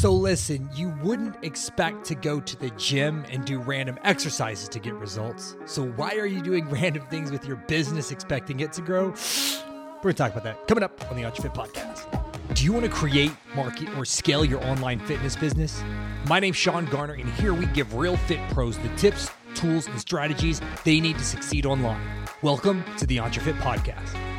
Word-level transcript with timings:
So, 0.00 0.14
listen, 0.14 0.66
you 0.74 0.94
wouldn't 1.02 1.44
expect 1.44 2.06
to 2.06 2.14
go 2.14 2.40
to 2.40 2.56
the 2.56 2.70
gym 2.70 3.26
and 3.30 3.44
do 3.44 3.58
random 3.58 3.98
exercises 4.02 4.66
to 4.70 4.78
get 4.78 4.94
results. 4.94 5.58
So, 5.66 5.88
why 5.88 6.12
are 6.12 6.24
you 6.24 6.40
doing 6.40 6.66
random 6.70 7.04
things 7.08 7.30
with 7.30 7.44
your 7.44 7.56
business 7.56 8.10
expecting 8.10 8.60
it 8.60 8.72
to 8.72 8.80
grow? 8.80 9.08
We're 9.08 10.00
going 10.00 10.14
to 10.14 10.14
talk 10.14 10.32
about 10.32 10.44
that 10.44 10.66
coming 10.66 10.82
up 10.82 10.98
on 11.10 11.18
the 11.18 11.24
EntreFit 11.24 11.52
podcast. 11.52 12.54
Do 12.54 12.64
you 12.64 12.72
want 12.72 12.86
to 12.86 12.90
create, 12.90 13.32
market, 13.54 13.94
or 13.98 14.06
scale 14.06 14.42
your 14.42 14.64
online 14.64 15.00
fitness 15.00 15.36
business? 15.36 15.84
My 16.26 16.40
name's 16.40 16.56
Sean 16.56 16.86
Garner, 16.86 17.12
and 17.12 17.28
here 17.32 17.52
we 17.52 17.66
give 17.66 17.92
real 17.92 18.16
fit 18.16 18.40
pros 18.52 18.78
the 18.78 18.88
tips, 18.96 19.28
tools, 19.54 19.86
and 19.86 20.00
strategies 20.00 20.62
they 20.82 20.98
need 21.00 21.18
to 21.18 21.24
succeed 21.24 21.66
online. 21.66 22.00
Welcome 22.40 22.84
to 22.96 23.06
the 23.06 23.18
EntreFit 23.18 23.58
podcast. 23.58 24.29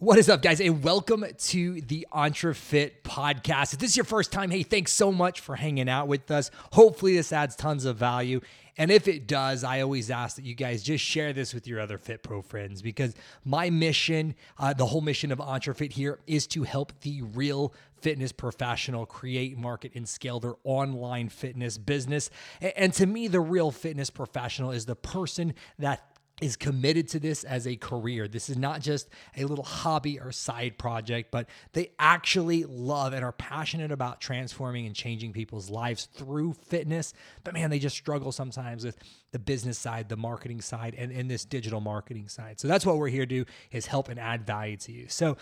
What 0.00 0.18
is 0.18 0.30
up, 0.30 0.40
guys, 0.40 0.62
and 0.62 0.82
welcome 0.82 1.26
to 1.36 1.80
the 1.82 2.06
EntreFit 2.10 3.02
podcast. 3.04 3.74
If 3.74 3.80
this 3.80 3.90
is 3.90 3.96
your 3.98 4.04
first 4.04 4.32
time, 4.32 4.50
hey, 4.50 4.62
thanks 4.62 4.92
so 4.92 5.12
much 5.12 5.40
for 5.40 5.56
hanging 5.56 5.90
out 5.90 6.08
with 6.08 6.30
us. 6.30 6.50
Hopefully, 6.72 7.16
this 7.16 7.34
adds 7.34 7.54
tons 7.54 7.84
of 7.84 7.98
value. 7.98 8.40
And 8.78 8.90
if 8.90 9.06
it 9.06 9.26
does, 9.26 9.62
I 9.62 9.82
always 9.82 10.10
ask 10.10 10.36
that 10.36 10.46
you 10.46 10.54
guys 10.54 10.82
just 10.82 11.04
share 11.04 11.34
this 11.34 11.52
with 11.52 11.66
your 11.66 11.80
other 11.80 11.98
Fit 11.98 12.22
Pro 12.22 12.40
friends 12.40 12.80
because 12.80 13.14
my 13.44 13.68
mission, 13.68 14.36
uh, 14.58 14.72
the 14.72 14.86
whole 14.86 15.02
mission 15.02 15.32
of 15.32 15.38
EntreFit 15.38 15.92
here, 15.92 16.18
is 16.26 16.46
to 16.46 16.62
help 16.62 16.98
the 17.02 17.20
real 17.20 17.74
fitness 18.00 18.32
professional 18.32 19.04
create, 19.04 19.58
market, 19.58 19.92
and 19.94 20.08
scale 20.08 20.40
their 20.40 20.54
online 20.64 21.28
fitness 21.28 21.76
business. 21.76 22.30
And 22.62 22.94
to 22.94 23.04
me, 23.04 23.28
the 23.28 23.40
real 23.40 23.70
fitness 23.70 24.08
professional 24.08 24.70
is 24.70 24.86
the 24.86 24.96
person 24.96 25.52
that 25.78 26.09
is 26.40 26.56
committed 26.56 27.08
to 27.08 27.20
this 27.20 27.44
as 27.44 27.66
a 27.66 27.76
career. 27.76 28.26
This 28.28 28.48
is 28.48 28.56
not 28.56 28.80
just 28.80 29.08
a 29.36 29.44
little 29.44 29.64
hobby 29.64 30.18
or 30.18 30.32
side 30.32 30.78
project, 30.78 31.30
but 31.30 31.48
they 31.72 31.90
actually 31.98 32.64
love 32.64 33.12
and 33.12 33.24
are 33.24 33.32
passionate 33.32 33.92
about 33.92 34.20
transforming 34.20 34.86
and 34.86 34.94
changing 34.94 35.32
people's 35.32 35.70
lives 35.70 36.06
through 36.06 36.54
fitness. 36.54 37.12
But 37.44 37.54
man, 37.54 37.70
they 37.70 37.78
just 37.78 37.96
struggle 37.96 38.32
sometimes 38.32 38.84
with 38.84 38.96
the 39.32 39.38
business 39.38 39.78
side, 39.78 40.08
the 40.08 40.16
marketing 40.16 40.60
side, 40.60 40.94
and, 40.96 41.12
and 41.12 41.30
this 41.30 41.44
digital 41.44 41.80
marketing 41.80 42.28
side. 42.28 42.58
So 42.58 42.68
that's 42.68 42.84
what 42.84 42.98
we're 42.98 43.08
here 43.08 43.26
to 43.26 43.26
do 43.26 43.44
is 43.70 43.86
help 43.86 44.08
and 44.08 44.18
add 44.18 44.46
value 44.46 44.76
to 44.78 44.92
you. 44.92 45.06
So 45.08 45.36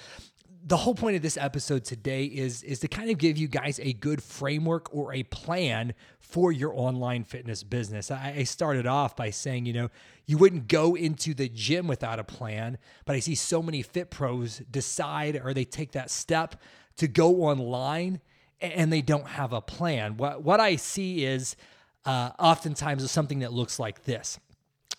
the 0.64 0.76
whole 0.76 0.94
point 0.94 1.16
of 1.16 1.22
this 1.22 1.36
episode 1.36 1.84
today 1.84 2.24
is 2.24 2.62
is 2.62 2.80
to 2.80 2.88
kind 2.88 3.10
of 3.10 3.18
give 3.18 3.38
you 3.38 3.48
guys 3.48 3.78
a 3.80 3.92
good 3.92 4.22
framework 4.22 4.94
or 4.94 5.12
a 5.12 5.22
plan 5.24 5.94
for 6.20 6.52
your 6.52 6.72
online 6.74 7.24
fitness 7.24 7.62
business. 7.62 8.10
I, 8.10 8.34
I, 8.38 8.44
started 8.44 8.86
off 8.86 9.16
by 9.16 9.30
saying, 9.30 9.64
you 9.66 9.72
know, 9.72 9.88
you 10.26 10.36
wouldn't 10.36 10.68
go 10.68 10.94
into 10.94 11.32
the 11.32 11.48
gym 11.48 11.86
without 11.86 12.18
a 12.18 12.24
plan, 12.24 12.76
but 13.06 13.16
I 13.16 13.20
see 13.20 13.34
so 13.34 13.62
many 13.62 13.82
fit 13.82 14.10
pros 14.10 14.58
decide 14.70 15.40
or 15.42 15.54
they 15.54 15.64
take 15.64 15.92
that 15.92 16.10
step 16.10 16.56
to 16.96 17.08
go 17.08 17.44
online 17.44 18.20
and 18.60 18.92
they 18.92 19.02
don't 19.02 19.26
have 19.26 19.52
a 19.52 19.60
plan. 19.60 20.16
What 20.16 20.42
what 20.42 20.60
I 20.60 20.76
see 20.76 21.24
is 21.24 21.56
uh, 22.04 22.30
oftentimes 22.38 23.08
something 23.10 23.38
that 23.40 23.52
looks 23.52 23.78
like 23.78 24.04
this 24.04 24.38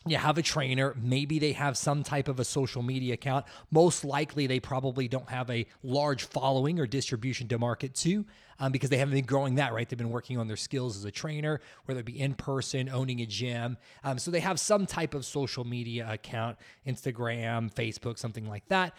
you 0.05 0.17
have 0.17 0.38
a 0.38 0.42
trainer, 0.42 0.95
maybe 1.02 1.39
they 1.39 1.52
have 1.52 1.78
some 1.78 2.03
type 2.03 2.30
of 2.30 2.39
a 2.39 2.45
social 2.45 2.81
media 2.81 3.16
account. 3.16 3.45
Most 3.69 4.06
likely, 4.06 4.47
they 4.47 4.59
probably 4.59 5.09
don't 5.09 5.30
have 5.30 5.50
a 5.50 5.66
large 5.83 6.23
following 6.23 6.80
or 6.80 6.88
distribution 6.88 7.50
to 7.50 7.59
market 7.59 7.94
to 7.95 8.25
um, 8.59 8.72
because 8.72 8.89
they 8.89 8.97
haven't 8.97 9.14
been 9.14 9.25
growing 9.25 9.56
that, 9.56 9.73
right? 9.73 9.88
They've 9.88 9.97
been 9.97 10.09
working 10.09 10.38
on 10.38 10.47
their 10.47 10.58
skills 10.58 10.95
as 10.95 11.03
a 11.03 11.11
trainer, 11.11 11.59
whether 11.86 12.00
it 12.00 12.06
be 12.06 12.19
in 12.19 12.33
person, 12.33 12.88
owning 12.88 13.19
a 13.19 13.25
gym. 13.25 13.78
Um, 14.03 14.17
so 14.19 14.31
they 14.31 14.39
have 14.39 14.58
some 14.59 14.86
type 14.86 15.14
of 15.14 15.25
social 15.25 15.66
media 15.66 16.08
account, 16.09 16.58
Instagram, 16.88 17.73
Facebook, 17.73 18.17
something 18.17 18.47
like 18.47 18.67
that. 18.69 18.97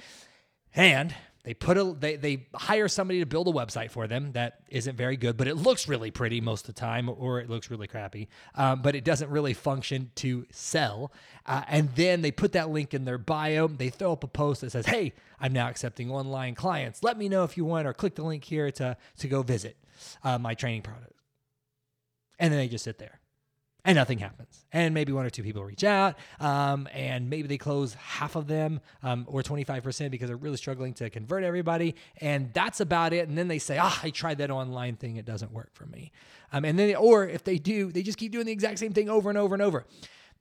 And 0.75 1.15
they 1.43 1.55
put 1.55 1.79
a 1.79 1.85
they 1.99 2.17
they 2.17 2.47
hire 2.55 2.87
somebody 2.87 3.21
to 3.21 3.27
build 3.27 3.49
a 3.49 3.53
website 3.53 3.91
for 3.91 4.07
them 4.07 4.33
that 4.33 4.61
isn't 4.69 4.97
very 4.97 5.17
good, 5.17 5.37
but 5.37 5.49
it 5.49 5.57
looks 5.57 5.89
really 5.89 6.11
pretty 6.11 6.41
most 6.41 6.69
of 6.69 6.75
the 6.75 6.81
time, 6.81 7.09
or 7.09 7.41
it 7.41 7.49
looks 7.49 7.71
really 7.71 7.87
crappy. 7.87 8.29
Um, 8.55 8.83
but 8.83 8.95
it 8.95 9.05
doesn't 9.05 9.31
really 9.31 9.55
function 9.55 10.11
to 10.17 10.47
sell. 10.51 11.13
Uh, 11.47 11.63
and 11.69 11.95
then 11.95 12.21
they 12.21 12.31
put 12.31 12.53
that 12.53 12.69
link 12.69 12.93
in 12.93 13.07
their 13.07 13.17
bio. 13.17 13.69
They 13.69 13.89
throw 13.89 14.13
up 14.13 14.23
a 14.23 14.29
post 14.29 14.61
that 14.61 14.71
says, 14.71 14.87
"Hey, 14.87 15.15
I'm 15.41 15.53
now 15.53 15.69
accepting 15.69 16.11
online 16.11 16.55
clients. 16.55 17.03
Let 17.03 17.17
me 17.17 17.29
know 17.29 17.45
if 17.45 17.57
you 17.57 17.65
want, 17.65 17.87
or 17.87 17.95
click 17.95 18.17
the 18.17 18.23
link 18.23 18.45
here 18.45 18.71
to 18.73 18.97
to 19.19 19.29
go 19.29 19.43
visit 19.43 19.79
uh, 20.23 20.39
my 20.39 20.55
training 20.55 20.83
product." 20.83 21.15
And 22.39 22.53
then 22.53 22.59
they 22.59 22.69
just 22.69 22.85
sit 22.85 22.99
there 22.99 23.21
and 23.85 23.97
nothing 23.97 24.19
happens. 24.19 24.65
And 24.73 24.95
maybe 24.95 25.13
one 25.13 25.27
or 25.27 25.31
two 25.31 25.43
people 25.43 25.65
reach 25.65 25.85
out, 25.85 26.17
um, 26.39 26.89
and 26.93 27.31
maybe 27.31 27.49
they 27.49 27.59
close 27.59 27.95
half 27.95 28.37
of 28.37 28.47
them 28.47 28.81
um, 29.03 29.25
or 29.29 29.43
25% 29.43 30.11
because 30.11 30.29
they're 30.29 30.37
really 30.37 30.57
struggling 30.57 30.95
to 30.95 31.11
convert 31.11 31.45
everybody. 31.45 31.95
And 32.19 32.53
that's 32.53 32.81
about 32.81 33.13
it. 33.13 33.29
And 33.29 33.37
then 33.37 33.49
they 33.49 33.59
say, 33.59 33.79
ah, 33.81 34.01
I 34.03 34.11
tried 34.11 34.39
that 34.39 34.51
online 34.51 34.97
thing. 34.97 35.17
It 35.17 35.25
doesn't 35.25 35.53
work 35.53 35.71
for 35.73 35.87
me. 35.87 36.13
Um, 36.53 36.65
and 36.65 36.79
then, 36.79 36.95
or 36.97 37.27
if 37.27 37.45
they 37.45 37.59
do, 37.59 37.91
they 37.93 38.03
just 38.03 38.19
keep 38.19 38.33
doing 38.33 38.47
the 38.47 38.53
exact 38.53 38.79
same 38.79 38.93
thing 38.93 39.09
over 39.09 39.29
and 39.29 39.39
over 39.39 39.55
and 39.55 39.63
over. 39.63 39.87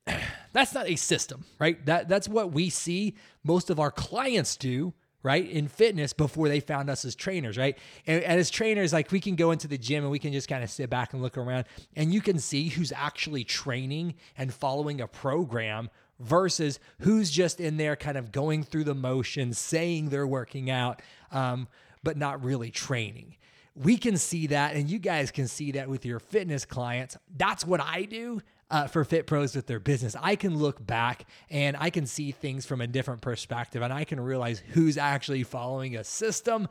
that's 0.53 0.73
not 0.73 0.87
a 0.87 0.95
system, 0.95 1.45
right? 1.59 1.83
That, 1.85 2.07
that's 2.07 2.27
what 2.27 2.51
we 2.51 2.69
see 2.69 3.15
most 3.43 3.69
of 3.69 3.79
our 3.79 3.91
clients 3.91 4.55
do 4.55 4.93
right 5.23 5.49
in 5.49 5.67
fitness 5.67 6.13
before 6.13 6.47
they 6.47 6.59
found 6.59 6.89
us 6.89 7.03
as 7.05 7.15
trainers 7.15 7.57
right? 7.57 7.77
And, 8.07 8.23
and, 8.23 8.39
as 8.39 8.49
trainers 8.49 8.93
like 8.93 9.11
we 9.11 9.19
can 9.19 9.35
go 9.35 9.51
into 9.51 9.67
the 9.67 9.77
gym 9.77 10.03
and 10.03 10.11
we 10.11 10.19
can 10.19 10.31
just 10.31 10.47
kind 10.47 10.63
of 10.63 10.69
sit 10.69 10.89
back 10.89 11.13
and 11.13 11.21
look 11.21 11.37
around 11.37 11.65
and 11.95 12.13
you 12.13 12.21
can 12.21 12.39
see 12.39 12.69
who's 12.69 12.91
actually 12.91 13.43
training 13.43 14.15
and 14.37 14.53
following 14.53 15.01
a 15.01 15.07
program 15.07 15.89
versus 16.19 16.79
who's 16.99 17.29
just 17.29 17.59
in 17.59 17.77
there 17.77 17.95
kind 17.95 18.17
of 18.17 18.31
going 18.31 18.63
through 18.63 18.83
the 18.83 18.95
motions 18.95 19.57
saying 19.57 20.09
they're 20.09 20.27
working 20.27 20.69
out 20.69 21.01
um, 21.31 21.67
but 22.03 22.17
not 22.17 22.43
really 22.43 22.71
training. 22.71 23.35
We 23.75 23.97
can 23.97 24.17
see 24.17 24.47
that 24.47 24.75
and 24.75 24.89
you 24.89 24.99
guys 24.99 25.31
can 25.31 25.47
see 25.47 25.71
that 25.73 25.89
with 25.89 26.05
your 26.05 26.19
fitness 26.19 26.65
clients. 26.65 27.17
That's 27.37 27.65
what 27.65 27.81
i 27.81 28.03
do 28.03 28.41
uh, 28.69 28.87
for 28.87 29.03
Fit 29.03 29.27
Pros 29.27 29.55
with 29.55 29.67
their 29.67 29.79
business. 29.79 30.15
I 30.21 30.35
can 30.35 30.57
look 30.57 30.85
back 30.85 31.25
and 31.49 31.75
I 31.77 31.89
can 31.89 32.05
see 32.05 32.31
things 32.31 32.65
from 32.65 32.81
a 32.81 32.87
different 32.87 33.21
perspective 33.21 33.81
and 33.81 33.91
I 33.91 34.03
can 34.03 34.19
realize 34.19 34.59
who's 34.59 34.97
actually 34.97 35.43
following 35.43 35.95
a 35.95 36.03
system 36.03 36.67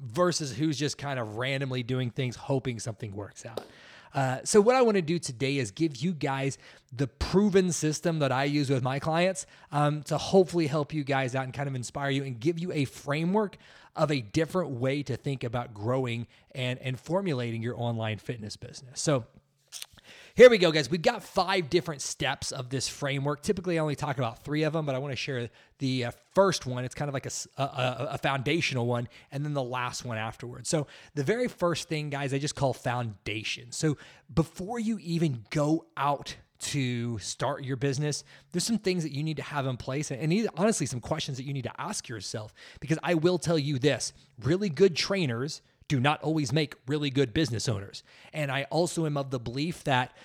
versus 0.00 0.52
who's 0.56 0.78
just 0.78 0.98
kind 0.98 1.18
of 1.18 1.36
randomly 1.36 1.82
doing 1.82 2.10
things, 2.10 2.36
hoping 2.36 2.78
something 2.78 3.14
works 3.14 3.46
out. 3.46 3.60
Uh, 4.14 4.38
so, 4.44 4.60
what 4.60 4.76
I 4.76 4.82
want 4.82 4.96
to 4.96 5.02
do 5.02 5.18
today 5.18 5.56
is 5.56 5.70
give 5.70 5.96
you 5.96 6.12
guys 6.12 6.58
the 6.92 7.06
proven 7.06 7.72
system 7.72 8.18
that 8.18 8.30
I 8.30 8.44
use 8.44 8.68
with 8.68 8.82
my 8.82 8.98
clients 8.98 9.46
um, 9.70 10.02
to 10.04 10.18
hopefully 10.18 10.66
help 10.66 10.92
you 10.92 11.02
guys 11.02 11.34
out 11.34 11.44
and 11.44 11.54
kind 11.54 11.68
of 11.68 11.74
inspire 11.74 12.10
you 12.10 12.22
and 12.22 12.38
give 12.38 12.58
you 12.58 12.72
a 12.72 12.84
framework 12.84 13.56
of 13.96 14.10
a 14.10 14.20
different 14.20 14.70
way 14.70 15.02
to 15.02 15.16
think 15.16 15.44
about 15.44 15.72
growing 15.72 16.26
and, 16.54 16.78
and 16.80 16.98
formulating 16.98 17.62
your 17.62 17.78
online 17.78 18.18
fitness 18.18 18.56
business. 18.56 19.00
So, 19.00 19.24
here 20.34 20.48
we 20.48 20.58
go, 20.58 20.72
guys. 20.72 20.90
We've 20.90 21.02
got 21.02 21.22
five 21.22 21.68
different 21.68 22.00
steps 22.00 22.52
of 22.52 22.70
this 22.70 22.88
framework. 22.88 23.42
Typically, 23.42 23.78
I 23.78 23.82
only 23.82 23.96
talk 23.96 24.18
about 24.18 24.42
three 24.44 24.62
of 24.62 24.72
them, 24.72 24.86
but 24.86 24.94
I 24.94 24.98
want 24.98 25.12
to 25.12 25.16
share 25.16 25.50
the 25.78 26.06
uh, 26.06 26.10
first 26.34 26.64
one. 26.64 26.84
It's 26.84 26.94
kind 26.94 27.08
of 27.08 27.14
like 27.14 27.26
a, 27.26 27.30
a, 27.62 28.08
a 28.12 28.18
foundational 28.18 28.86
one, 28.86 29.08
and 29.30 29.44
then 29.44 29.52
the 29.52 29.62
last 29.62 30.04
one 30.04 30.16
afterwards. 30.16 30.68
So, 30.68 30.86
the 31.14 31.24
very 31.24 31.48
first 31.48 31.88
thing, 31.88 32.08
guys, 32.08 32.32
I 32.32 32.38
just 32.38 32.54
call 32.54 32.72
foundation. 32.72 33.72
So, 33.72 33.98
before 34.32 34.78
you 34.78 34.98
even 35.00 35.44
go 35.50 35.86
out 35.96 36.36
to 36.60 37.18
start 37.18 37.64
your 37.64 37.76
business, 37.76 38.24
there's 38.52 38.64
some 38.64 38.78
things 38.78 39.02
that 39.02 39.12
you 39.12 39.22
need 39.22 39.36
to 39.36 39.42
have 39.42 39.66
in 39.66 39.76
place 39.76 40.10
and 40.10 40.48
honestly 40.56 40.86
some 40.86 41.00
questions 41.00 41.36
that 41.36 41.44
you 41.44 41.52
need 41.52 41.64
to 41.64 41.80
ask 41.80 42.08
yourself 42.08 42.54
because 42.80 42.98
I 43.02 43.14
will 43.14 43.38
tell 43.38 43.58
you 43.58 43.80
this, 43.80 44.12
really 44.40 44.68
good 44.68 44.94
trainers 44.94 45.60
do 45.88 46.00
not 46.00 46.22
always 46.22 46.52
make 46.52 46.74
really 46.86 47.10
good 47.10 47.34
business 47.34 47.68
owners. 47.68 48.02
And 48.32 48.50
I 48.50 48.64
also 48.64 49.06
am 49.06 49.16
of 49.16 49.30
the 49.30 49.40
belief 49.40 49.84
that 49.84 50.16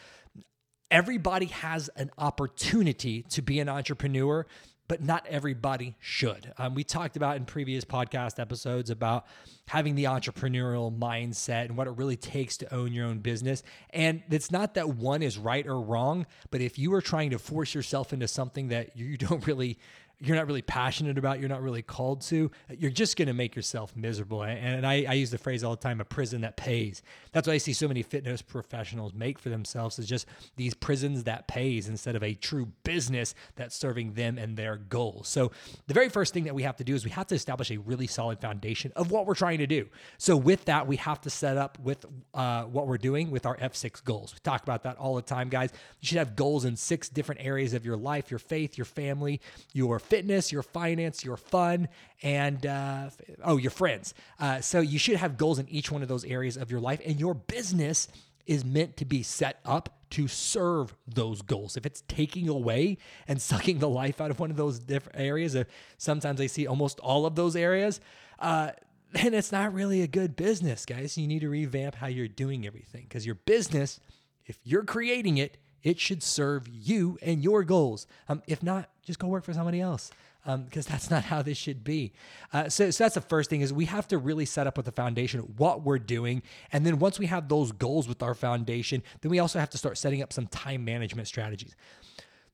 everybody 0.90 1.47
has 1.47 1.90
an 1.95 2.12
opportunity 2.18 3.23
to 3.23 3.41
be 3.41 3.59
an 3.59 3.69
entrepreneur, 3.69 4.45
but 4.88 5.03
not 5.03 5.25
everybody 5.28 5.95
should. 6.00 6.53
Um, 6.57 6.73
we 6.73 6.84
talked 6.84 7.18
about 7.18 7.35
in 7.35 7.45
previous 7.45 7.84
podcast 7.84 8.40
episodes 8.40 8.90
about 8.90 9.25
having 9.68 9.95
the 9.95 10.06
entrepreneurial 10.06 10.98
mindset 10.98 11.65
and 11.65 11.75
what 11.75 11.88
it 11.88 11.98
really 11.98 12.15
takes 12.15 12.56
to 12.57 12.74
own 12.74 12.94
your 12.94 13.06
own 13.06 13.19
business. 13.19 13.63
And 13.89 14.24
it's 14.30 14.50
not 14.50 14.75
that 14.75 14.89
one 14.89 15.21
is 15.21 15.38
right 15.38 15.68
or 15.68 15.81
wrong, 15.81 16.25
but 16.51 16.62
if 16.62 16.80
you 16.80 16.94
are 16.94 17.01
trying 17.01 17.31
to 17.31 17.39
force 17.39 17.75
yourself 17.75 18.13
into 18.13 18.27
something 18.27 18.69
that 18.69 18.95
you 18.95 19.18
don't 19.18 19.45
really 19.45 19.77
you're 20.19 20.36
not 20.36 20.48
really 20.48 20.64
passionate 20.64 21.18
about, 21.18 21.40
you're 21.40 21.50
not 21.50 21.62
really 21.62 21.84
called 21.84 22.22
to, 22.22 22.50
you're 22.75 22.90
just 22.90 23.18
going 23.18 23.28
to 23.28 23.34
make 23.34 23.56
yourself 23.56 23.96
miserable. 23.96 24.44
And 24.44 24.86
I, 24.86 25.06
I, 25.08 25.14
use 25.14 25.30
the 25.30 25.38
phrase 25.38 25.64
all 25.64 25.72
the 25.72 25.81
time, 25.81 26.02
a 26.02 26.06
prison 26.06 26.42
that 26.42 26.58
pays. 26.58 27.04
That's 27.34 27.48
why 27.48 27.54
I 27.54 27.58
see 27.60 27.74
so 27.74 27.88
many 27.88 28.02
fitness 28.02 28.42
professionals 28.42 29.14
make 29.14 29.38
for 29.38 29.50
themselves 29.50 30.00
is 30.00 30.08
just 30.08 30.25
these 30.56 30.74
prisons 30.74 31.25
that 31.25 31.48
pays 31.48 31.88
instead 31.88 32.16
of 32.16 32.24
a 32.24 32.34
true 32.34 32.68
business 32.84 33.36
that's 33.56 33.75
serving 33.75 34.14
them 34.14 34.40
and 34.40 34.58
their 34.58 34.78
goals. 34.78 35.28
So 35.28 35.52
the 35.86 35.94
very 35.94 36.10
first 36.10 36.34
thing 36.34 36.46
that 36.46 36.56
we 36.56 36.63
have 36.63 36.78
to 36.78 36.84
do 36.84 36.96
is 36.96 37.06
we 37.06 37.12
have 37.12 37.28
to 37.28 37.36
establish 37.36 37.70
a 37.70 37.78
really 37.78 38.08
solid 38.08 38.40
foundation 38.42 38.92
of 38.96 39.12
what 39.12 39.28
we're 39.28 39.36
trying 39.36 39.60
to 39.60 39.68
do. 39.68 39.88
So 40.18 40.36
with 40.36 40.66
that, 40.66 40.88
we 40.88 40.96
have 40.96 41.22
to 41.22 41.30
set 41.30 41.58
up 41.58 41.78
with 41.80 42.06
uh, 42.34 42.63
what 42.63 42.88
we're 42.88 42.98
doing 42.98 43.30
with 43.30 43.46
our 43.46 43.58
F6 43.58 44.04
goals. 44.04 44.34
We 44.34 44.40
talk 44.40 44.63
about 44.63 44.81
that 44.84 44.98
all 44.98 45.13
the 45.16 45.22
time, 45.22 45.50
guys. 45.50 45.70
You 46.02 46.08
should 46.08 46.18
have 46.18 46.36
goals 46.36 46.66
in 46.66 46.75
six 46.75 47.08
different 47.08 47.42
areas 47.42 47.75
of 47.75 47.86
your 47.86 47.98
life, 47.98 48.31
your 48.31 48.40
faith, 48.40 48.80
your 48.80 48.86
family, 48.86 49.42
your 49.74 50.00
fitness, 50.09 50.51
your 50.51 50.63
finance, 50.63 51.24
your 51.24 51.38
fun, 51.38 51.88
and 52.21 52.65
uh, 52.65 53.09
oh, 53.44 53.57
your 53.57 53.71
friends. 53.71 54.13
Uh, 54.39 54.62
so 54.62 54.80
you 54.80 55.00
should 55.00 55.18
have 55.18 55.38
goals 55.38 55.59
in 55.59 55.68
each 55.69 55.92
one 55.92 56.01
of 56.01 56.07
those 56.07 56.25
areas 56.25 56.57
of 56.57 56.71
your 56.71 56.80
life, 56.80 57.01
and 57.06 57.19
your 57.19 57.33
business 57.33 58.07
is 58.45 58.63
meant 58.63 58.98
to 58.98 59.06
be 59.06 59.24
set 59.24 59.59
up 59.65 59.89
to 60.09 60.27
serve 60.27 60.95
those 61.06 61.42
goals. 61.42 61.75
If 61.75 61.86
it's 61.86 62.01
taking 62.07 62.48
away 62.48 62.98
and 63.27 63.42
sucking 63.51 63.80
the 63.80 63.89
life 63.89 64.21
out 64.21 64.31
of 64.31 64.39
one 64.39 64.50
of 64.51 64.57
those 64.57 64.80
different 64.80 65.19
areas, 65.19 65.56
uh, 65.56 65.65
sometimes 65.98 66.42
I 66.42 66.48
see 66.48 66.65
almost 66.65 67.00
all 67.00 67.25
of 67.25 67.36
those 67.36 67.56
areas, 67.56 68.00
uh, 68.39 68.71
then 69.12 69.33
it's 69.33 69.51
not 69.51 69.74
really 69.74 70.01
a 70.01 70.07
good 70.07 70.36
business, 70.36 70.86
guys. 70.86 71.18
You 71.18 71.27
need 71.27 71.42
to 71.42 71.50
revamp 71.50 71.95
how 71.95 72.07
you're 72.07 72.27
doing 72.27 72.65
everything 72.65 73.03
because 73.03 73.25
your 73.25 73.36
business, 73.36 74.00
if 74.45 74.60
you're 74.63 74.83
creating 74.83 75.38
it, 75.38 75.57
it 75.83 76.00
should 76.00 76.24
serve 76.24 76.68
you 76.68 77.18
and 77.21 77.44
your 77.44 77.63
goals. 77.63 78.07
Um, 78.27 78.41
if 78.47 78.63
not, 78.63 78.89
just 79.03 79.19
go 79.19 79.27
work 79.27 79.44
for 79.44 79.53
somebody 79.53 79.79
else 79.81 80.12
because 80.47 80.88
um, 80.88 80.91
that's 80.91 81.09
not 81.09 81.25
how 81.25 81.41
this 81.41 81.57
should 81.57 81.83
be. 81.83 82.13
Uh, 82.53 82.69
so, 82.69 82.89
so 82.89 83.03
that's 83.03 83.15
the 83.15 83.21
first 83.21 83.50
thing 83.50 83.62
is 83.62 83.74
we 83.74 83.85
have 83.85 84.07
to 84.07 84.18
really 84.18 84.45
set 84.45 84.65
up 84.65 84.77
with 84.77 84.85
the 84.85 84.91
foundation 84.91 85.41
what 85.57 85.83
we're 85.83 86.00
doing, 86.00 86.41
and 86.71 86.85
then 86.85 87.00
once 87.00 87.19
we 87.19 87.25
have 87.25 87.50
those 87.50 87.71
goals 87.74 88.07
with 88.07 88.24
our 88.24 88.33
foundation, 88.33 89.03
then 89.21 89.29
we 89.29 89.39
also 89.39 89.59
have 89.59 89.69
to 89.71 89.77
start 89.77 89.97
setting 89.97 90.21
up 90.21 90.31
some 90.31 90.47
time 90.47 90.85
management 90.85 91.27
strategies. 91.27 91.75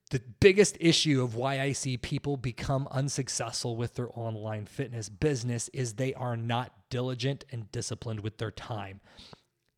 The 0.09 0.21
biggest 0.39 0.77
issue 0.79 1.23
of 1.23 1.35
why 1.35 1.59
I 1.59 1.71
see 1.71 1.97
people 1.97 2.37
become 2.37 2.87
unsuccessful 2.91 3.75
with 3.75 3.95
their 3.95 4.09
online 4.13 4.65
fitness 4.65 5.09
business 5.09 5.69
is 5.69 5.93
they 5.93 6.13
are 6.13 6.37
not 6.37 6.71
diligent 6.89 7.45
and 7.51 7.71
disciplined 7.71 8.19
with 8.19 8.37
their 8.37 8.51
time 8.51 9.01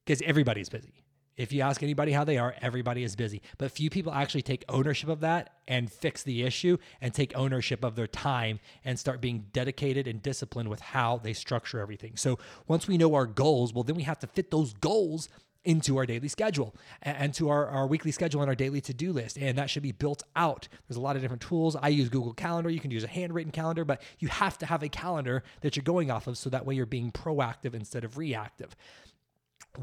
because 0.06 0.21
everybody's 0.24 0.69
busy. 0.69 1.05
If 1.38 1.52
you 1.52 1.62
ask 1.62 1.84
anybody 1.84 2.14
how 2.14 2.24
they 2.24 2.38
are, 2.38 2.56
everybody 2.62 3.04
is 3.04 3.16
busy. 3.16 3.42
But 3.58 3.72
few 3.72 3.90
people 3.90 4.14
actually 4.14 4.42
take 4.42 4.64
ownership 4.70 5.10
of 5.10 5.20
that 5.20 5.56
and 5.68 5.92
fix 5.92 6.24
the 6.24 6.44
issue 6.44 6.78
and 7.02 7.14
take 7.14 7.36
ownership 7.36 7.84
of 7.84 7.96
their 7.96 8.08
time 8.08 8.60
and 8.86 8.98
start 8.98 9.20
being 9.20 9.48
dedicated 9.52 10.08
and 10.08 10.22
disciplined 10.22 10.70
with 10.70 10.80
how 10.80 11.18
they 11.18 11.34
structure 11.34 11.80
everything. 11.80 12.16
So 12.16 12.40
once 12.68 12.88
we 12.88 12.98
know 12.98 13.16
our 13.16 13.26
goals, 13.26 13.74
well, 13.74 13.84
then 13.84 13.96
we 13.96 14.04
have 14.04 14.20
to 14.20 14.28
fit 14.28 14.50
those 14.50 14.74
goals 14.74 15.28
into 15.66 15.98
our 15.98 16.06
daily 16.06 16.28
schedule 16.28 16.76
and 17.02 17.34
to 17.34 17.50
our, 17.50 17.66
our 17.68 17.88
weekly 17.88 18.12
schedule 18.12 18.42
and 18.42 18.50
our 18.50 18.56
daily 18.56 18.80
to-do 18.80 19.12
list. 19.12 19.36
And 19.36 19.58
that 19.58 19.70
should 19.70 19.84
be 19.84 19.92
built 19.92 20.22
out. 20.36 20.68
There's 20.88 20.98
a 20.98 21.02
lot 21.02 21.16
of 21.16 21.24
different 21.24 21.42
tools. 21.42 21.76
I 21.76 21.90
use 21.90 22.08
google 22.08 22.34
calendar. 22.34 22.70
You 22.70 22.80
can 22.80 22.92
use 22.92 23.04
a 23.04 23.08
handwritten 23.08 23.52
calendar 23.52 23.84
but 23.84 24.02
you 24.20 24.28
have 24.28 24.58
to 24.60 24.66
have 24.68 24.84
a 24.84 24.90
calendar 24.90 25.44
that 25.62 25.76
you're 25.76 25.84
going 25.84 26.12
off 26.12 26.28
of 26.28 26.38
so 26.38 26.50
that 26.52 26.66
way 26.66 26.76
you're 26.76 26.86
being 26.86 27.12
proactive 27.12 27.74
instead 27.74 28.04
of 28.04 28.18
reactive 28.18 28.76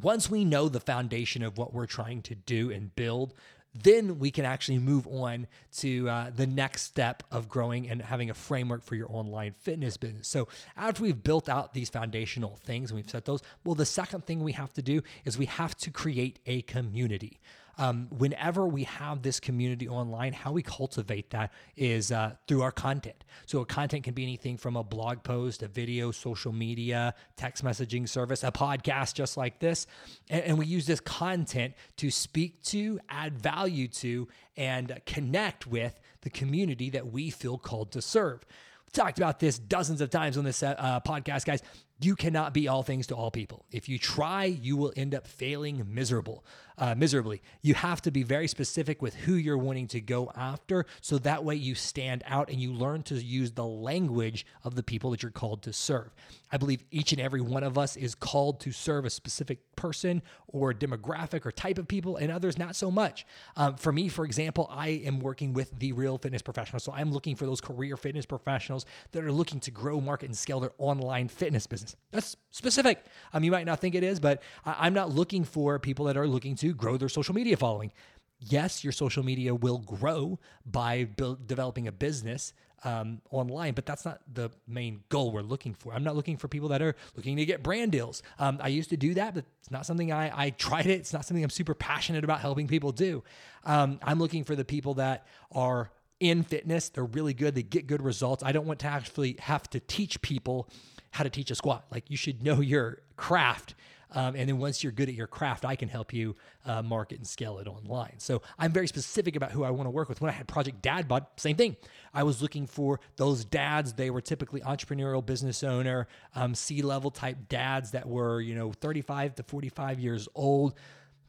once 0.01 0.31
we 0.31 0.45
know 0.45 0.69
the 0.69 0.81
foundation 0.81 1.43
of 1.43 1.59
what 1.59 1.73
we're 1.73 1.87
trying 1.87 2.23
to 2.23 2.35
do 2.35 2.71
and 2.71 2.95
build, 2.95 3.35
then 3.75 4.19
we 4.19 4.31
can 4.31 4.45
actually 4.45 4.79
move 4.79 5.07
on 5.07 5.47
to 5.79 6.09
uh, 6.09 6.31
the 6.35 6.47
next 6.47 6.83
step 6.83 7.23
of 7.31 7.49
growing 7.49 7.89
and 7.89 8.03
having 8.03 8.29
a 8.29 8.35
framework 8.35 8.83
for 8.83 8.95
your 8.95 9.11
online 9.11 9.55
fitness 9.61 9.97
business. 9.97 10.29
So, 10.29 10.49
after 10.77 11.03
we've 11.03 11.23
built 11.23 11.49
out 11.49 11.73
these 11.73 11.89
foundational 11.89 12.57
things 12.65 12.91
and 12.91 12.97
we've 12.97 13.09
set 13.09 13.25
those, 13.25 13.43
well, 13.65 13.75
the 13.75 13.87
second 13.87 14.27
thing 14.27 14.43
we 14.43 14.53
have 14.53 14.73
to 14.75 14.83
do 14.83 15.03
is 15.25 15.39
we 15.39 15.47
have 15.47 15.75
to 15.79 15.91
create 15.91 16.39
a 16.47 16.63
community 16.63 17.41
um, 17.83 18.07
whenever 18.17 18.65
we 18.65 18.85
have 18.85 19.23
this 19.23 19.41
community 19.41 19.89
online, 19.89 20.33
how 20.33 20.53
we 20.53 20.63
cultivate 20.63 21.31
that 21.31 21.53
is 21.77 22.13
uh, 22.13 22.37
through 22.47 22.63
our 22.63 22.71
content. 22.71 23.25
So, 23.47 23.61
a 23.61 23.67
content 23.67 24.05
can 24.05 24.15
be 24.15 24.23
anything 24.23 24.57
from 24.57 24.77
a 24.77 24.85
blog 24.85 25.25
post, 25.25 25.65
a 25.65 25.69
video, 25.69 26.13
social 26.13 26.53
media, 26.53 27.13
text 27.37 27.65
messaging 27.65 28.09
service, 28.09 28.45
a 28.45 28.53
podcast 28.53 29.15
just 29.15 29.37
like 29.37 29.59
this. 29.59 29.89
And, 30.31 30.45
and 30.45 30.59
we 30.59 30.67
use 30.67 30.87
this 30.87 31.01
content 31.01 31.75
to 31.97 32.09
speak 32.09 32.63
to, 32.65 33.01
add 33.09 33.37
value 33.43 33.89
to, 33.89 34.29
and 34.57 35.01
connect 35.05 35.67
with 35.67 35.99
the 36.21 36.31
community 36.31 36.89
that 36.91 37.09
we 37.09 37.31
feel 37.31 37.59
called 37.59 37.91
to 37.93 38.01
serve. 38.01 38.45
We've 38.87 38.93
talked 38.93 39.19
about 39.19 39.41
this 39.41 39.59
dozens 39.59 40.01
of 40.01 40.11
times 40.11 40.39
on 40.39 40.45
this 40.45 40.63
uh, 40.63 41.01
podcast, 41.05 41.47
guys. 41.47 41.63
You 42.03 42.17
cannot 42.17 42.53
be 42.53 42.67
all 42.67 42.83
things 42.83 43.07
to 43.09 43.15
all 43.15 43.31
people. 43.31 43.65
If 43.71 43.89
you 43.89 43.99
try, 43.99 44.45
you 44.45 44.77
will 44.77 44.93
end 44.97 45.15
up 45.15 45.27
failing 45.27 45.87
miserable 45.89 46.45
uh, 46.79 46.95
miserably. 46.97 47.43
You 47.63 47.75
have 47.75 48.03
to 48.03 48.11
be 48.11 48.23
very 48.23 48.49
specific 48.49 49.03
with 49.03 49.15
who 49.15 49.35
you're 49.35 49.59
wanting 49.59 49.87
to 49.89 50.01
go 50.01 50.33
after 50.37 50.87
so 51.01 51.19
that 51.19 51.45
way 51.45 51.55
you 51.55 51.75
stand 51.75 52.23
out 52.27 52.51
and 52.51 52.61
you 52.61 52.73
learn 52.73 53.03
to 53.05 53.15
use 53.15 53.53
the 53.53 53.65
language 53.65 54.47
of 54.65 54.75
the 54.75 54.83
people 54.83 55.11
that 55.11 55.23
you're 55.23 55.31
called 55.31 55.63
to 55.63 55.73
serve. 55.73 56.11
I 56.51 56.57
believe 56.57 56.83
each 56.91 57.13
and 57.13 57.21
every 57.21 57.41
one 57.41 57.63
of 57.63 57.79
us 57.79 57.97
is 57.97 58.15
called 58.15 58.61
to 58.61 58.73
serve 58.73 59.05
a 59.05 59.11
specific 59.11 59.61
person 59.77 60.23
or 60.49 60.75
demographic 60.75 61.47
or 61.47 61.53
type 61.53 61.79
of 61.79 61.89
people, 61.89 62.17
and 62.17 62.31
others 62.31 62.59
not 62.59 62.77
so 62.77 62.91
much. 62.91 63.27
Um, 63.57 63.77
for 63.77 63.93
me, 63.93 64.09
for 64.09 64.25
example, 64.25 64.69
I 64.71 64.89
am 64.89 65.21
working 65.21 65.55
with 65.55 65.79
the 65.79 65.93
real 65.93 66.19
fitness 66.19 66.43
professionals. 66.43 66.83
So 66.83 66.93
I'm 66.93 67.11
looking 67.11 67.37
for 67.37 67.47
those 67.47 67.61
career 67.61 67.97
fitness 67.97 68.27
professionals 68.27 68.85
that 69.13 69.25
are 69.25 69.33
looking 69.33 69.61
to 69.61 69.71
grow, 69.71 70.01
market, 70.01 70.27
and 70.27 70.37
scale 70.37 70.61
their 70.61 70.73
online 70.79 71.29
fitness 71.29 71.67
business. 71.67 71.92
That's 72.11 72.37
specific. 72.51 73.05
Um, 73.33 73.45
you 73.45 73.51
might 73.51 73.67
not 73.67 73.81
think 73.81 73.95
it 73.95 74.03
is, 74.03 74.21
but 74.21 74.43
I- 74.65 74.77
I'm 74.87 74.95
not 74.95 75.11
looking 75.11 75.45
for 75.45 75.79
people 75.79 76.07
that 76.07 76.17
are 76.17 76.27
looking 76.27 76.57
to 76.57 76.75
grow 76.75 76.97
their 76.97 77.09
social 77.09 77.35
media 77.35 77.57
following. 77.57 77.93
Yes, 78.39 78.83
your 78.83 78.93
social 78.93 79.23
media 79.23 79.55
will 79.55 79.79
grow 79.79 80.39
by 80.67 81.05
build, 81.05 81.47
developing 81.47 81.87
a 81.87 81.93
business 81.93 82.53
um, 82.85 83.21
online, 83.31 83.75
but 83.75 83.87
that's 83.87 84.05
not 84.05 84.21
the 84.33 84.51
main 84.67 85.05
goal 85.09 85.31
we're 85.31 85.43
looking 85.43 85.75
for. 85.75 85.95
I'm 85.95 86.03
not 86.03 86.17
looking 86.17 86.37
for 86.37 86.49
people 86.49 86.69
that 86.71 86.83
are 86.83 86.97
looking 87.17 87.37
to 87.37 87.45
get 87.45 87.63
brand 87.63 87.93
deals. 87.93 88.23
Um, 88.41 88.59
I 88.61 88.69
used 88.69 88.91
to 88.91 88.97
do 88.97 89.15
that, 89.15 89.35
but 89.35 89.45
it's 89.61 89.71
not 89.71 89.87
something 89.87 90.11
I, 90.13 90.47
I 90.47 90.51
tried 90.51 90.87
it. 90.87 90.99
It's 90.99 91.13
not 91.13 91.25
something 91.25 91.45
I'm 91.45 91.51
super 91.51 91.75
passionate 91.75 92.25
about 92.25 92.41
helping 92.41 92.67
people 92.67 92.91
do. 92.91 93.23
Um, 93.65 94.01
I'm 94.03 94.19
looking 94.19 94.43
for 94.43 94.57
the 94.57 94.65
people 94.65 94.95
that 94.95 95.27
are 95.53 95.93
in 96.19 96.43
fitness. 96.43 96.89
They're 96.89 97.05
really 97.05 97.35
good. 97.35 97.55
They 97.55 97.63
get 97.63 97.87
good 97.87 98.03
results. 98.03 98.43
I 98.43 98.53
don't 98.53 98.67
want 98.67 98.81
to 98.81 98.87
actually 98.89 99.37
have 99.41 99.69
to 99.71 99.81
teach 99.81 100.21
people 100.23 100.69
how 101.13 101.25
to 101.25 101.31
teach 101.31 101.51
a 101.51 101.55
squat. 101.55 101.87
Like 101.91 102.11
you 102.11 102.17
should 102.17 102.43
know 102.43 102.61
your 102.61 103.03
craft 103.17 103.75
um, 104.15 104.37
and 104.37 104.49
then 104.49 104.59
once 104.59 104.83
you're 104.83 104.93
good 104.93 105.09
at 105.09 105.15
your 105.15 105.27
craft, 105.27 105.65
I 105.65 105.75
can 105.77 105.89
help 105.89 106.13
you 106.13 106.37
uh, 106.67 106.83
market 106.83 107.19
and 107.19 107.27
scale 107.27 107.59
it 107.59 107.67
online. 107.67 108.15
So 108.19 108.43
I'm 108.59 108.73
very 108.73 108.87
specific 108.87 109.37
about 109.37 109.53
who 109.53 109.65
I 109.65 109.71
want 109.71 109.87
to 109.87 109.91
work 109.91 110.09
with. 110.09 110.21
When 110.21 110.31
I 110.31 110.35
had 110.35 110.47
Project 110.47 110.83
Dad 110.83 111.09
Bod, 111.09 111.27
same 111.37 111.57
thing. 111.57 111.77
I 112.13 112.23
was 112.23 112.43
looking 112.43 112.67
for 112.67 113.01
those 113.17 113.45
dads. 113.45 113.95
They 113.95 114.11
were 114.11 114.21
typically 114.21 114.61
entrepreneurial 114.61 115.25
business 115.25 115.63
owner, 115.63 116.09
um, 116.35 116.55
C 116.55 116.83
level 116.83 117.11
type 117.11 117.49
dads 117.49 117.93
that 117.93 118.07
were, 118.07 118.41
you 118.41 118.55
know, 118.55 118.73
35 118.73 119.37
to 119.37 119.43
45 119.43 119.99
years 119.99 120.29
old 120.35 120.75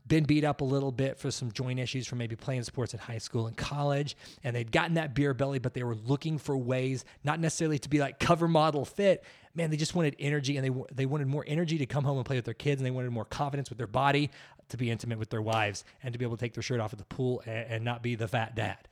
been 0.07 0.23
beat 0.23 0.43
up 0.43 0.61
a 0.61 0.65
little 0.65 0.91
bit 0.91 1.17
for 1.17 1.31
some 1.31 1.51
joint 1.51 1.79
issues 1.79 2.07
from 2.07 2.17
maybe 2.17 2.35
playing 2.35 2.63
sports 2.63 2.93
at 2.93 2.99
high 2.99 3.17
school 3.17 3.47
and 3.47 3.55
college. 3.55 4.17
And 4.43 4.55
they'd 4.55 4.71
gotten 4.71 4.95
that 4.95 5.13
beer 5.13 5.33
belly, 5.33 5.59
but 5.59 5.73
they 5.73 5.83
were 5.83 5.95
looking 5.95 6.37
for 6.37 6.57
ways, 6.57 7.05
not 7.23 7.39
necessarily 7.39 7.79
to 7.79 7.89
be 7.89 7.99
like 7.99 8.19
cover 8.19 8.47
model 8.47 8.85
fit. 8.85 9.23
Man, 9.55 9.69
they 9.69 9.77
just 9.77 9.95
wanted 9.95 10.15
energy 10.19 10.57
and 10.57 10.65
they, 10.65 10.83
they 10.93 11.05
wanted 11.05 11.27
more 11.27 11.45
energy 11.47 11.77
to 11.77 11.85
come 11.85 12.03
home 12.03 12.17
and 12.17 12.25
play 12.25 12.35
with 12.35 12.45
their 12.45 12.53
kids. 12.53 12.81
And 12.81 12.85
they 12.85 12.91
wanted 12.91 13.11
more 13.11 13.25
confidence 13.25 13.69
with 13.69 13.77
their 13.77 13.87
body 13.87 14.29
to 14.69 14.77
be 14.77 14.89
intimate 14.91 15.19
with 15.19 15.29
their 15.29 15.41
wives 15.41 15.85
and 16.01 16.13
to 16.13 16.19
be 16.19 16.25
able 16.25 16.35
to 16.35 16.41
take 16.41 16.53
their 16.53 16.63
shirt 16.63 16.79
off 16.79 16.93
at 16.93 16.99
the 16.99 17.05
pool 17.05 17.41
and, 17.45 17.67
and 17.69 17.85
not 17.85 18.03
be 18.03 18.15
the 18.15 18.27
fat 18.27 18.55
dad 18.55 18.87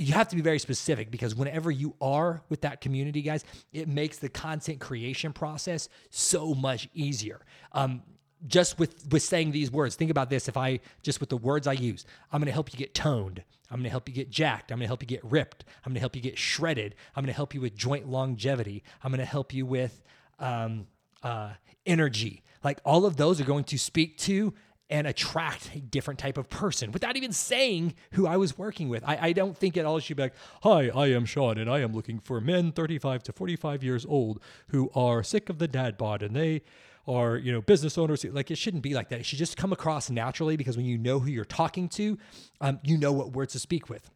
you 0.00 0.14
have 0.14 0.28
to 0.28 0.36
be 0.36 0.40
very 0.40 0.58
specific 0.58 1.10
because 1.10 1.34
whenever 1.34 1.70
you 1.70 1.94
are 2.00 2.40
with 2.48 2.62
that 2.62 2.80
community, 2.80 3.20
guys, 3.20 3.44
it 3.70 3.86
makes 3.86 4.16
the 4.16 4.30
content 4.30 4.80
creation 4.80 5.30
process 5.30 5.90
so 6.08 6.54
much 6.54 6.88
easier. 6.94 7.42
Um, 7.72 8.02
just 8.46 8.78
with 8.78 9.06
with 9.10 9.22
saying 9.22 9.52
these 9.52 9.70
words. 9.70 9.96
Think 9.96 10.10
about 10.10 10.30
this. 10.30 10.48
If 10.48 10.56
i 10.56 10.80
just 11.02 11.20
with 11.20 11.28
the 11.28 11.36
words 11.36 11.66
i 11.66 11.72
use 11.72 12.04
i'm 12.32 12.40
going 12.40 12.46
to 12.46 12.52
help 12.52 12.72
you 12.72 12.78
get 12.78 12.94
toned. 12.94 13.42
I'm 13.70 13.76
going 13.76 13.84
to 13.84 13.90
help 13.90 14.08
you 14.08 14.14
get 14.14 14.30
jacked. 14.30 14.72
I'm 14.72 14.78
going 14.78 14.86
to 14.86 14.88
help 14.88 15.02
you 15.02 15.06
get 15.06 15.24
ripped. 15.24 15.64
I'm 15.84 15.90
going 15.90 15.94
to 15.94 16.00
help 16.00 16.16
you 16.16 16.22
get 16.22 16.36
shredded. 16.36 16.96
I'm 17.14 17.22
going 17.22 17.32
to 17.32 17.36
help 17.36 17.54
you 17.54 17.60
with 17.60 17.76
joint 17.76 18.08
longevity. 18.08 18.82
I'm 19.02 19.12
going 19.12 19.20
to 19.20 19.24
help 19.24 19.54
you 19.54 19.64
with 19.64 20.02
um, 20.40 20.88
uh, 21.22 21.50
energy. 21.86 22.42
Like 22.64 22.80
all 22.84 23.06
of 23.06 23.16
those 23.16 23.40
are 23.40 23.44
going 23.44 23.64
to 23.64 23.78
speak 23.78 24.18
to 24.18 24.54
and 24.90 25.06
attract 25.06 25.70
a 25.74 25.78
different 25.78 26.18
type 26.18 26.36
of 26.36 26.50
person 26.50 26.90
without 26.90 27.16
even 27.16 27.32
saying 27.32 27.94
who 28.12 28.26
I 28.26 28.36
was 28.36 28.58
working 28.58 28.88
with. 28.88 29.04
I, 29.06 29.28
I, 29.28 29.32
don't 29.32 29.56
think 29.56 29.76
at 29.76 29.84
all 29.84 30.00
should 30.00 30.16
be 30.16 30.24
like, 30.24 30.34
Hi, 30.64 30.88
I 30.88 31.06
am 31.12 31.24
Sean, 31.26 31.58
and 31.58 31.70
I 31.70 31.78
am 31.78 31.92
looking 31.92 32.18
for 32.18 32.40
men 32.40 32.72
35 32.72 33.22
to 33.22 33.32
45 33.32 33.84
years 33.84 34.04
old 34.04 34.42
who 34.70 34.90
are 34.92 35.22
sick 35.22 35.48
of 35.48 35.58
the 35.58 35.68
dad 35.68 35.96
bod 35.96 36.24
and 36.24 36.34
they 36.34 36.62
or 37.06 37.36
you 37.36 37.52
know 37.52 37.60
business 37.60 37.98
owners 37.98 38.24
like 38.24 38.50
it 38.50 38.56
shouldn't 38.56 38.82
be 38.82 38.94
like 38.94 39.08
that. 39.08 39.20
It 39.20 39.26
should 39.26 39.38
just 39.38 39.56
come 39.56 39.72
across 39.72 40.10
naturally 40.10 40.56
because 40.56 40.76
when 40.76 40.86
you 40.86 40.98
know 40.98 41.18
who 41.20 41.30
you're 41.30 41.44
talking 41.44 41.88
to 41.90 42.18
um, 42.60 42.80
you 42.82 42.96
know 42.96 43.12
what 43.12 43.32
words 43.32 43.52
to 43.52 43.58
speak 43.58 43.88
with. 43.88 44.10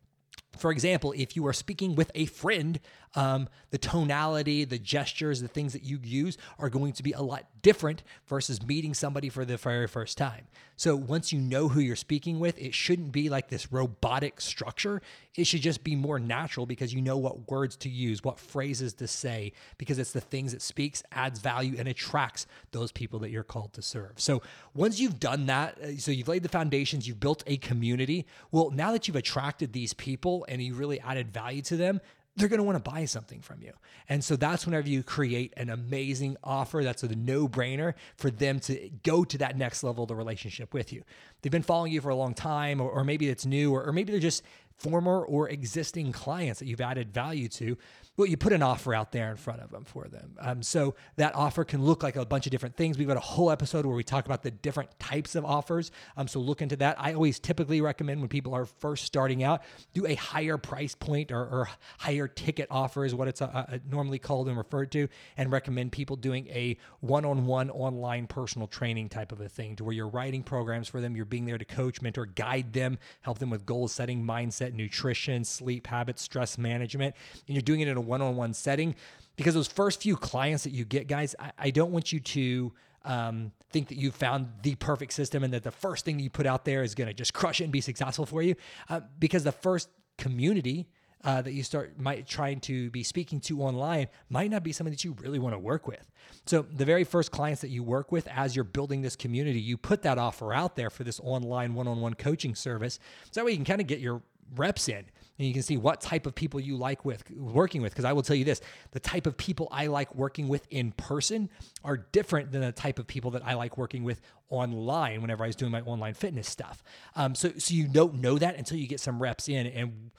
For 0.56 0.70
example, 0.70 1.12
if 1.16 1.36
you 1.36 1.46
are 1.46 1.52
speaking 1.52 1.94
with 1.96 2.12
a 2.14 2.26
friend, 2.26 2.78
um, 3.14 3.48
the 3.70 3.78
tonality, 3.78 4.64
the 4.64 4.78
gestures, 4.78 5.40
the 5.40 5.48
things 5.48 5.72
that 5.72 5.84
you 5.84 5.98
use 6.02 6.38
are 6.58 6.68
going 6.68 6.92
to 6.94 7.02
be 7.02 7.12
a 7.12 7.20
lot 7.20 7.46
different 7.62 8.02
versus 8.26 8.62
meeting 8.62 8.94
somebody 8.94 9.28
for 9.28 9.44
the 9.44 9.56
very 9.56 9.86
first 9.86 10.18
time. 10.18 10.46
So 10.76 10.96
once 10.96 11.32
you 11.32 11.40
know 11.40 11.68
who 11.68 11.80
you're 11.80 11.94
speaking 11.94 12.40
with, 12.40 12.58
it 12.58 12.74
shouldn't 12.74 13.12
be 13.12 13.28
like 13.28 13.48
this 13.48 13.72
robotic 13.72 14.40
structure. 14.40 15.00
It 15.36 15.46
should 15.46 15.62
just 15.62 15.84
be 15.84 15.94
more 15.94 16.18
natural 16.18 16.66
because 16.66 16.92
you 16.92 17.00
know 17.00 17.16
what 17.16 17.48
words 17.48 17.76
to 17.78 17.88
use, 17.88 18.24
what 18.24 18.38
phrases 18.38 18.92
to 18.94 19.06
say, 19.06 19.52
because 19.78 19.98
it's 19.98 20.12
the 20.12 20.20
things 20.20 20.52
it 20.52 20.62
speaks, 20.62 21.02
adds 21.12 21.38
value, 21.38 21.76
and 21.78 21.86
attracts 21.86 22.46
those 22.72 22.90
people 22.90 23.20
that 23.20 23.30
you're 23.30 23.44
called 23.44 23.72
to 23.74 23.82
serve. 23.82 24.12
So 24.16 24.42
once 24.74 24.98
you've 24.98 25.20
done 25.20 25.46
that, 25.46 25.78
uh, 25.80 25.96
so 25.96 26.10
you've 26.10 26.28
laid 26.28 26.42
the 26.42 26.48
foundations, 26.48 27.06
you've 27.06 27.20
built 27.20 27.44
a 27.46 27.56
community. 27.58 28.26
Well, 28.50 28.70
now 28.70 28.90
that 28.92 29.06
you've 29.06 29.16
attracted 29.16 29.72
these 29.72 29.94
people 29.94 30.44
and 30.48 30.60
you 30.60 30.74
really 30.74 31.00
added 31.00 31.32
value 31.32 31.62
to 31.62 31.76
them, 31.76 32.00
they're 32.36 32.48
going 32.48 32.58
to 32.58 32.64
want 32.64 32.82
to 32.82 32.90
buy 32.90 33.04
something 33.04 33.40
from 33.40 33.62
you. 33.62 33.72
And 34.08 34.22
so 34.24 34.34
that's 34.36 34.66
whenever 34.66 34.88
you 34.88 35.02
create 35.02 35.52
an 35.56 35.70
amazing 35.70 36.36
offer 36.42 36.82
that's 36.82 37.02
a 37.02 37.14
no 37.14 37.48
brainer 37.48 37.94
for 38.16 38.30
them 38.30 38.58
to 38.60 38.90
go 39.04 39.24
to 39.24 39.38
that 39.38 39.56
next 39.56 39.84
level 39.84 40.04
of 40.04 40.08
the 40.08 40.16
relationship 40.16 40.74
with 40.74 40.92
you. 40.92 41.04
They've 41.42 41.52
been 41.52 41.62
following 41.62 41.92
you 41.92 42.00
for 42.00 42.08
a 42.08 42.16
long 42.16 42.34
time, 42.34 42.80
or, 42.80 42.90
or 42.90 43.04
maybe 43.04 43.28
it's 43.28 43.46
new, 43.46 43.72
or, 43.72 43.84
or 43.84 43.92
maybe 43.92 44.10
they're 44.10 44.20
just 44.20 44.42
former 44.78 45.24
or 45.24 45.48
existing 45.48 46.12
clients 46.12 46.58
that 46.58 46.66
you've 46.66 46.80
added 46.80 47.12
value 47.12 47.48
to, 47.48 47.78
well, 48.16 48.28
you 48.28 48.36
put 48.36 48.52
an 48.52 48.62
offer 48.62 48.94
out 48.94 49.10
there 49.10 49.30
in 49.30 49.36
front 49.36 49.60
of 49.60 49.70
them 49.70 49.84
for 49.84 50.04
them. 50.04 50.36
Um, 50.38 50.62
so 50.62 50.94
that 51.16 51.34
offer 51.34 51.64
can 51.64 51.84
look 51.84 52.02
like 52.02 52.14
a 52.14 52.24
bunch 52.24 52.46
of 52.46 52.52
different 52.52 52.76
things. 52.76 52.96
We've 52.96 53.08
got 53.08 53.16
a 53.16 53.20
whole 53.20 53.50
episode 53.50 53.84
where 53.84 53.96
we 53.96 54.04
talk 54.04 54.26
about 54.26 54.42
the 54.42 54.52
different 54.52 54.96
types 55.00 55.34
of 55.34 55.44
offers. 55.44 55.90
Um, 56.16 56.28
so 56.28 56.38
look 56.38 56.62
into 56.62 56.76
that. 56.76 56.96
I 57.00 57.14
always 57.14 57.40
typically 57.40 57.80
recommend 57.80 58.20
when 58.20 58.28
people 58.28 58.54
are 58.54 58.66
first 58.66 59.04
starting 59.04 59.42
out, 59.42 59.62
do 59.94 60.06
a 60.06 60.14
higher 60.14 60.56
price 60.58 60.94
point 60.94 61.32
or, 61.32 61.40
or 61.40 61.68
higher 61.98 62.28
ticket 62.28 62.68
offer 62.70 63.04
is 63.04 63.14
what 63.14 63.26
it's 63.26 63.42
uh, 63.42 63.46
uh, 63.52 63.78
normally 63.90 64.20
called 64.20 64.46
and 64.48 64.56
referred 64.56 64.92
to, 64.92 65.08
and 65.36 65.50
recommend 65.50 65.90
people 65.90 66.14
doing 66.14 66.46
a 66.48 66.76
one-on-one 67.00 67.70
online 67.70 68.28
personal 68.28 68.68
training 68.68 69.08
type 69.08 69.32
of 69.32 69.40
a 69.40 69.48
thing, 69.48 69.74
to 69.76 69.82
where 69.82 69.92
you're 69.92 70.08
writing 70.08 70.42
programs 70.44 70.86
for 70.86 71.00
them, 71.00 71.16
you're 71.16 71.24
being 71.24 71.46
there 71.46 71.58
to 71.58 71.64
coach, 71.64 72.00
mentor, 72.00 72.26
guide 72.26 72.72
them, 72.72 72.98
help 73.22 73.38
them 73.38 73.50
with 73.50 73.66
goal 73.66 73.88
setting, 73.88 74.22
mindset, 74.22 74.72
nutrition, 74.72 75.42
sleep 75.42 75.86
habits, 75.88 76.22
stress 76.22 76.58
management, 76.58 77.14
and 77.48 77.56
you're 77.56 77.62
doing 77.62 77.80
it 77.80 77.88
in 77.88 77.96
a 77.96 78.03
one 78.06 78.22
on 78.22 78.36
one 78.36 78.54
setting. 78.54 78.94
Because 79.36 79.54
those 79.54 79.66
first 79.66 80.00
few 80.00 80.16
clients 80.16 80.64
that 80.64 80.70
you 80.70 80.84
get, 80.84 81.08
guys, 81.08 81.34
I, 81.38 81.52
I 81.58 81.70
don't 81.70 81.90
want 81.90 82.12
you 82.12 82.20
to 82.20 82.72
um, 83.04 83.52
think 83.70 83.88
that 83.88 83.98
you've 83.98 84.14
found 84.14 84.48
the 84.62 84.76
perfect 84.76 85.12
system 85.12 85.42
and 85.42 85.52
that 85.52 85.64
the 85.64 85.70
first 85.70 86.04
thing 86.04 86.16
that 86.16 86.22
you 86.22 86.30
put 86.30 86.46
out 86.46 86.64
there 86.64 86.82
is 86.82 86.94
going 86.94 87.08
to 87.08 87.14
just 87.14 87.34
crush 87.34 87.60
it 87.60 87.64
and 87.64 87.72
be 87.72 87.80
successful 87.80 88.26
for 88.26 88.42
you. 88.42 88.54
Uh, 88.88 89.00
because 89.18 89.44
the 89.44 89.52
first 89.52 89.88
community 90.18 90.86
uh, 91.24 91.40
that 91.40 91.52
you 91.52 91.62
start 91.62 91.98
might 91.98 92.26
trying 92.26 92.60
to 92.60 92.90
be 92.90 93.02
speaking 93.02 93.40
to 93.40 93.62
online 93.62 94.08
might 94.28 94.50
not 94.50 94.62
be 94.62 94.72
something 94.72 94.92
that 94.92 95.04
you 95.04 95.16
really 95.20 95.38
want 95.38 95.54
to 95.54 95.58
work 95.58 95.88
with. 95.88 96.10
So 96.46 96.62
the 96.62 96.84
very 96.84 97.04
first 97.04 97.30
clients 97.30 97.62
that 97.62 97.70
you 97.70 97.82
work 97.82 98.12
with 98.12 98.28
as 98.28 98.54
you're 98.54 98.64
building 98.64 99.02
this 99.02 99.16
community, 99.16 99.60
you 99.60 99.76
put 99.76 100.02
that 100.02 100.18
offer 100.18 100.52
out 100.52 100.76
there 100.76 100.90
for 100.90 101.02
this 101.02 101.18
online 101.20 101.74
one-on-one 101.74 102.14
coaching 102.14 102.54
service. 102.54 102.98
So 103.30 103.40
that 103.40 103.46
way 103.46 103.52
you 103.52 103.56
can 103.56 103.64
kind 103.64 103.80
of 103.80 103.86
get 103.86 104.00
your 104.00 104.22
reps 104.54 104.88
in 104.88 105.06
and 105.38 105.48
you 105.48 105.52
can 105.52 105.62
see 105.62 105.76
what 105.76 106.00
type 106.00 106.26
of 106.26 106.34
people 106.34 106.60
you 106.60 106.76
like 106.76 107.04
with 107.04 107.28
working 107.30 107.82
with. 107.82 107.92
Because 107.92 108.04
i 108.04 108.12
will 108.12 108.22
tell 108.22 108.36
you 108.36 108.44
this 108.44 108.60
the 108.92 109.00
type 109.00 109.26
of 109.26 109.36
people 109.36 109.68
i 109.70 109.86
like 109.86 110.14
working 110.14 110.48
with 110.48 110.66
in 110.70 110.92
person 110.92 111.48
are 111.82 111.96
different 111.96 112.52
than 112.52 112.60
the 112.60 112.72
type 112.72 112.98
of 112.98 113.06
people 113.06 113.30
that 113.32 113.42
i 113.44 113.54
like 113.54 113.76
working 113.78 114.04
with 114.04 114.20
online 114.48 115.20
whenever 115.20 115.44
i 115.44 115.46
was 115.46 115.56
doing 115.56 115.72
my 115.72 115.80
online 115.82 116.14
fitness 116.14 116.48
stuff. 116.48 116.82
Um, 117.16 117.34
so, 117.34 117.52
so 117.58 117.74
you 117.74 117.86
don't 117.86 118.16
know 118.20 118.38
that 118.38 118.56
until 118.56 118.78
you 118.78 118.86
get 118.86 119.00
some 119.00 119.20
reps 119.20 119.48
in 119.48 119.66
and 119.66 120.10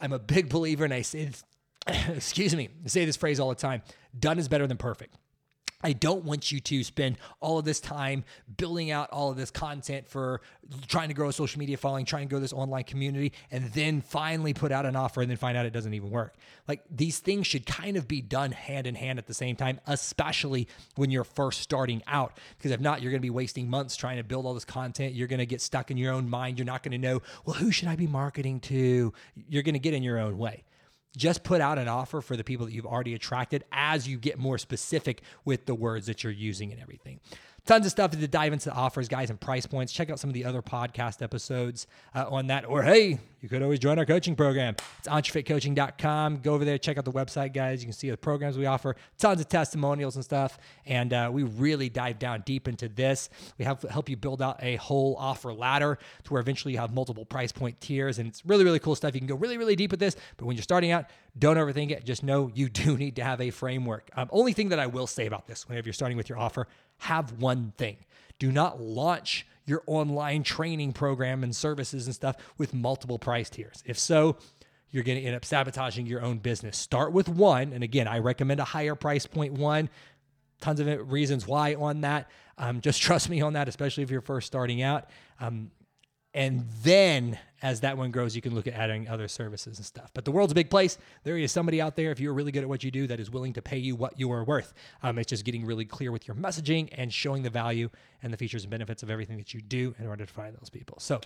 i'm 0.00 0.12
a 0.12 0.18
big 0.18 0.48
believer 0.48 0.84
and 0.84 0.94
i 0.94 1.02
say 1.02 1.30
excuse 1.86 2.54
me 2.54 2.68
I 2.84 2.88
say 2.88 3.04
this 3.04 3.16
phrase 3.16 3.40
all 3.40 3.48
the 3.48 3.54
time 3.54 3.82
done 4.18 4.38
is 4.38 4.48
better 4.48 4.66
than 4.66 4.76
perfect 4.76 5.16
I 5.84 5.92
don't 5.92 6.24
want 6.24 6.50
you 6.50 6.60
to 6.60 6.82
spend 6.82 7.18
all 7.40 7.58
of 7.58 7.66
this 7.66 7.78
time 7.78 8.24
building 8.56 8.90
out 8.90 9.10
all 9.10 9.30
of 9.30 9.36
this 9.36 9.50
content 9.50 10.08
for 10.08 10.40
trying 10.88 11.08
to 11.08 11.14
grow 11.14 11.28
a 11.28 11.32
social 11.32 11.58
media 11.58 11.76
following, 11.76 12.06
trying 12.06 12.26
to 12.26 12.30
grow 12.30 12.40
this 12.40 12.54
online 12.54 12.84
community, 12.84 13.32
and 13.50 13.66
then 13.72 14.00
finally 14.00 14.54
put 14.54 14.72
out 14.72 14.86
an 14.86 14.96
offer 14.96 15.20
and 15.20 15.28
then 15.30 15.36
find 15.36 15.58
out 15.58 15.66
it 15.66 15.74
doesn't 15.74 15.92
even 15.92 16.10
work. 16.10 16.36
Like 16.66 16.82
these 16.90 17.18
things 17.18 17.46
should 17.46 17.66
kind 17.66 17.98
of 17.98 18.08
be 18.08 18.22
done 18.22 18.52
hand 18.52 18.86
in 18.86 18.94
hand 18.94 19.18
at 19.18 19.26
the 19.26 19.34
same 19.34 19.56
time, 19.56 19.78
especially 19.86 20.68
when 20.96 21.10
you're 21.10 21.22
first 21.22 21.60
starting 21.60 22.02
out. 22.06 22.38
Because 22.56 22.70
if 22.70 22.80
not, 22.80 23.02
you're 23.02 23.10
going 23.10 23.20
to 23.20 23.26
be 23.26 23.28
wasting 23.28 23.68
months 23.68 23.94
trying 23.94 24.16
to 24.16 24.24
build 24.24 24.46
all 24.46 24.54
this 24.54 24.64
content. 24.64 25.14
You're 25.14 25.28
going 25.28 25.38
to 25.38 25.46
get 25.46 25.60
stuck 25.60 25.90
in 25.90 25.98
your 25.98 26.14
own 26.14 26.30
mind. 26.30 26.58
You're 26.58 26.64
not 26.64 26.82
going 26.82 26.92
to 26.92 26.98
know, 26.98 27.20
well, 27.44 27.56
who 27.56 27.70
should 27.70 27.88
I 27.88 27.96
be 27.96 28.06
marketing 28.06 28.60
to? 28.60 29.12
You're 29.48 29.62
going 29.62 29.74
to 29.74 29.78
get 29.78 29.92
in 29.92 30.02
your 30.02 30.18
own 30.18 30.38
way 30.38 30.64
just 31.16 31.44
put 31.44 31.60
out 31.60 31.78
an 31.78 31.88
offer 31.88 32.20
for 32.20 32.36
the 32.36 32.44
people 32.44 32.66
that 32.66 32.72
you've 32.72 32.86
already 32.86 33.14
attracted 33.14 33.64
as 33.72 34.08
you 34.08 34.18
get 34.18 34.38
more 34.38 34.58
specific 34.58 35.22
with 35.44 35.66
the 35.66 35.74
words 35.74 36.06
that 36.06 36.24
you're 36.24 36.32
using 36.32 36.72
and 36.72 36.80
everything. 36.80 37.20
Tons 37.66 37.86
of 37.86 37.92
stuff 37.92 38.10
to 38.10 38.28
dive 38.28 38.52
into 38.52 38.68
the 38.68 38.74
offers, 38.74 39.08
guys, 39.08 39.30
and 39.30 39.40
price 39.40 39.64
points. 39.64 39.90
Check 39.90 40.10
out 40.10 40.20
some 40.20 40.28
of 40.28 40.34
the 40.34 40.44
other 40.44 40.60
podcast 40.60 41.22
episodes 41.22 41.86
uh, 42.14 42.26
on 42.28 42.48
that. 42.48 42.66
Or 42.66 42.82
hey, 42.82 43.18
you 43.40 43.48
could 43.48 43.62
always 43.62 43.78
join 43.78 43.98
our 43.98 44.04
coaching 44.04 44.36
program. 44.36 44.76
It's 44.98 45.08
entrefitcoaching.com. 45.08 46.40
Go 46.42 46.52
over 46.52 46.66
there, 46.66 46.76
check 46.76 46.98
out 46.98 47.06
the 47.06 47.12
website, 47.12 47.54
guys. 47.54 47.80
You 47.80 47.86
can 47.86 47.94
see 47.94 48.10
the 48.10 48.18
programs 48.18 48.58
we 48.58 48.66
offer, 48.66 48.96
tons 49.16 49.40
of 49.40 49.48
testimonials 49.48 50.16
and 50.16 50.22
stuff. 50.22 50.58
And 50.84 51.14
uh, 51.14 51.30
we 51.32 51.44
really 51.44 51.88
dive 51.88 52.18
down 52.18 52.42
deep 52.44 52.68
into 52.68 52.86
this. 52.86 53.30
We 53.56 53.64
have 53.64 53.80
help 53.82 54.10
you 54.10 54.18
build 54.18 54.42
out 54.42 54.62
a 54.62 54.76
whole 54.76 55.16
offer 55.18 55.54
ladder 55.54 55.98
to 56.24 56.32
where 56.34 56.42
eventually 56.42 56.74
you 56.74 56.80
have 56.80 56.92
multiple 56.92 57.24
price 57.24 57.52
point 57.52 57.80
tiers. 57.80 58.18
And 58.18 58.28
it's 58.28 58.44
really, 58.44 58.64
really 58.64 58.78
cool 58.78 58.94
stuff. 58.94 59.14
You 59.14 59.20
can 59.20 59.26
go 59.26 59.36
really, 59.36 59.56
really 59.56 59.76
deep 59.76 59.90
with 59.90 60.00
this. 60.00 60.16
But 60.36 60.44
when 60.44 60.56
you're 60.56 60.62
starting 60.62 60.90
out, 60.90 61.06
don't 61.38 61.56
overthink 61.56 61.92
it. 61.92 62.04
Just 62.04 62.22
know 62.22 62.50
you 62.54 62.68
do 62.68 62.98
need 62.98 63.16
to 63.16 63.24
have 63.24 63.40
a 63.40 63.48
framework. 63.48 64.10
Um, 64.16 64.28
only 64.32 64.52
thing 64.52 64.68
that 64.68 64.78
I 64.78 64.86
will 64.86 65.06
say 65.06 65.24
about 65.24 65.46
this, 65.46 65.66
whenever 65.66 65.86
you're 65.86 65.94
starting 65.94 66.18
with 66.18 66.28
your 66.28 66.38
offer, 66.38 66.66
have 66.98 67.32
one 67.32 67.72
thing. 67.76 67.96
Do 68.38 68.50
not 68.52 68.80
launch 68.80 69.46
your 69.66 69.82
online 69.86 70.42
training 70.42 70.92
program 70.92 71.42
and 71.42 71.54
services 71.54 72.06
and 72.06 72.14
stuff 72.14 72.36
with 72.58 72.74
multiple 72.74 73.18
price 73.18 73.48
tiers. 73.48 73.82
If 73.86 73.98
so, 73.98 74.36
you're 74.90 75.02
going 75.02 75.18
to 75.18 75.24
end 75.24 75.34
up 75.34 75.44
sabotaging 75.44 76.06
your 76.06 76.22
own 76.22 76.38
business. 76.38 76.76
Start 76.76 77.12
with 77.12 77.28
one. 77.28 77.72
And 77.72 77.82
again, 77.82 78.06
I 78.06 78.18
recommend 78.18 78.60
a 78.60 78.64
higher 78.64 78.94
price 78.94 79.26
point 79.26 79.54
one. 79.54 79.88
Tons 80.60 80.80
of 80.80 81.10
reasons 81.10 81.46
why 81.46 81.74
on 81.74 82.02
that. 82.02 82.30
Um, 82.58 82.80
just 82.80 83.02
trust 83.02 83.28
me 83.28 83.40
on 83.40 83.54
that, 83.54 83.68
especially 83.68 84.02
if 84.02 84.10
you're 84.10 84.20
first 84.20 84.46
starting 84.46 84.82
out. 84.82 85.08
Um, 85.40 85.70
and 86.34 86.66
then 86.82 87.38
as 87.62 87.80
that 87.80 87.96
one 87.96 88.10
grows, 88.10 88.36
you 88.36 88.42
can 88.42 88.54
look 88.54 88.66
at 88.66 88.74
adding 88.74 89.08
other 89.08 89.26
services 89.26 89.78
and 89.78 89.86
stuff. 89.86 90.10
But 90.12 90.26
the 90.26 90.30
world's 90.30 90.52
a 90.52 90.54
big 90.54 90.68
place. 90.68 90.98
There 91.22 91.38
is 91.38 91.50
somebody 91.50 91.80
out 91.80 91.96
there, 91.96 92.10
if 92.10 92.20
you're 92.20 92.34
really 92.34 92.52
good 92.52 92.62
at 92.62 92.68
what 92.68 92.84
you 92.84 92.90
do, 92.90 93.06
that 93.06 93.18
is 93.18 93.30
willing 93.30 93.54
to 93.54 93.62
pay 93.62 93.78
you 93.78 93.96
what 93.96 94.18
you 94.18 94.30
are 94.32 94.44
worth. 94.44 94.74
Um, 95.02 95.18
it's 95.18 95.30
just 95.30 95.46
getting 95.46 95.64
really 95.64 95.86
clear 95.86 96.12
with 96.12 96.28
your 96.28 96.34
messaging 96.34 96.90
and 96.92 97.10
showing 97.10 97.42
the 97.42 97.48
value 97.48 97.88
and 98.22 98.30
the 98.30 98.36
features 98.36 98.64
and 98.64 98.70
benefits 98.70 99.02
of 99.02 99.10
everything 99.10 99.38
that 99.38 99.54
you 99.54 99.62
do 99.62 99.94
in 99.98 100.06
order 100.06 100.26
to 100.26 100.32
find 100.32 100.54
those 100.56 100.68
people. 100.68 100.98
So, 101.00 101.20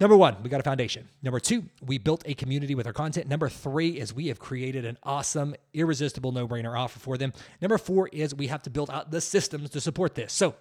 Number 0.00 0.16
one, 0.16 0.42
we 0.42 0.48
got 0.48 0.58
a 0.58 0.64
foundation. 0.64 1.06
Number 1.22 1.38
two, 1.38 1.64
we 1.84 1.98
built 1.98 2.22
a 2.24 2.32
community 2.34 2.74
with 2.74 2.86
our 2.86 2.94
content. 2.94 3.28
Number 3.28 3.50
three 3.50 3.90
is 4.00 4.12
we 4.12 4.28
have 4.28 4.38
created 4.38 4.86
an 4.86 4.96
awesome, 5.02 5.54
irresistible 5.74 6.32
no 6.32 6.48
brainer 6.48 6.76
offer 6.76 6.98
for 6.98 7.18
them. 7.18 7.32
Number 7.60 7.76
four 7.76 8.08
is 8.08 8.34
we 8.34 8.46
have 8.46 8.62
to 8.62 8.70
build 8.70 8.90
out 8.90 9.10
the 9.10 9.20
systems 9.20 9.68
to 9.70 9.80
support 9.82 10.14
this. 10.14 10.32
So, 10.32 10.54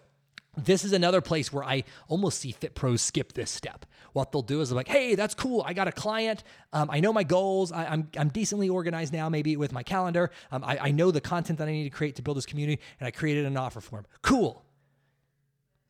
this 0.57 0.83
is 0.83 0.91
another 0.91 1.21
place 1.21 1.53
where 1.53 1.63
I 1.63 1.83
almost 2.07 2.39
see 2.39 2.51
Fit 2.51 2.75
Pros 2.75 3.01
skip 3.01 3.33
this 3.33 3.49
step. 3.49 3.85
What 4.13 4.31
they'll 4.31 4.41
do 4.41 4.59
is 4.59 4.69
they're 4.69 4.75
like, 4.75 4.89
"Hey, 4.89 5.15
that's 5.15 5.33
cool. 5.33 5.63
I 5.65 5.73
got 5.73 5.87
a 5.87 5.91
client. 5.91 6.43
Um, 6.73 6.89
I 6.91 6.99
know 6.99 7.13
my 7.13 7.23
goals. 7.23 7.71
I, 7.71 7.85
am 7.85 7.91
I'm, 7.91 8.09
I'm 8.17 8.29
decently 8.29 8.67
organized 8.67 9.13
now, 9.13 9.29
maybe 9.29 9.55
with 9.55 9.71
my 9.71 9.83
calendar. 9.83 10.29
Um, 10.51 10.63
I, 10.63 10.77
I 10.77 10.91
know 10.91 11.11
the 11.11 11.21
content 11.21 11.59
that 11.59 11.69
I 11.69 11.71
need 11.71 11.85
to 11.85 11.89
create 11.89 12.17
to 12.17 12.21
build 12.21 12.35
this 12.35 12.45
community, 12.45 12.81
and 12.99 13.07
I 13.07 13.11
created 13.11 13.45
an 13.45 13.55
offer 13.55 13.79
for 13.79 13.99
him. 13.99 14.05
Cool." 14.21 14.63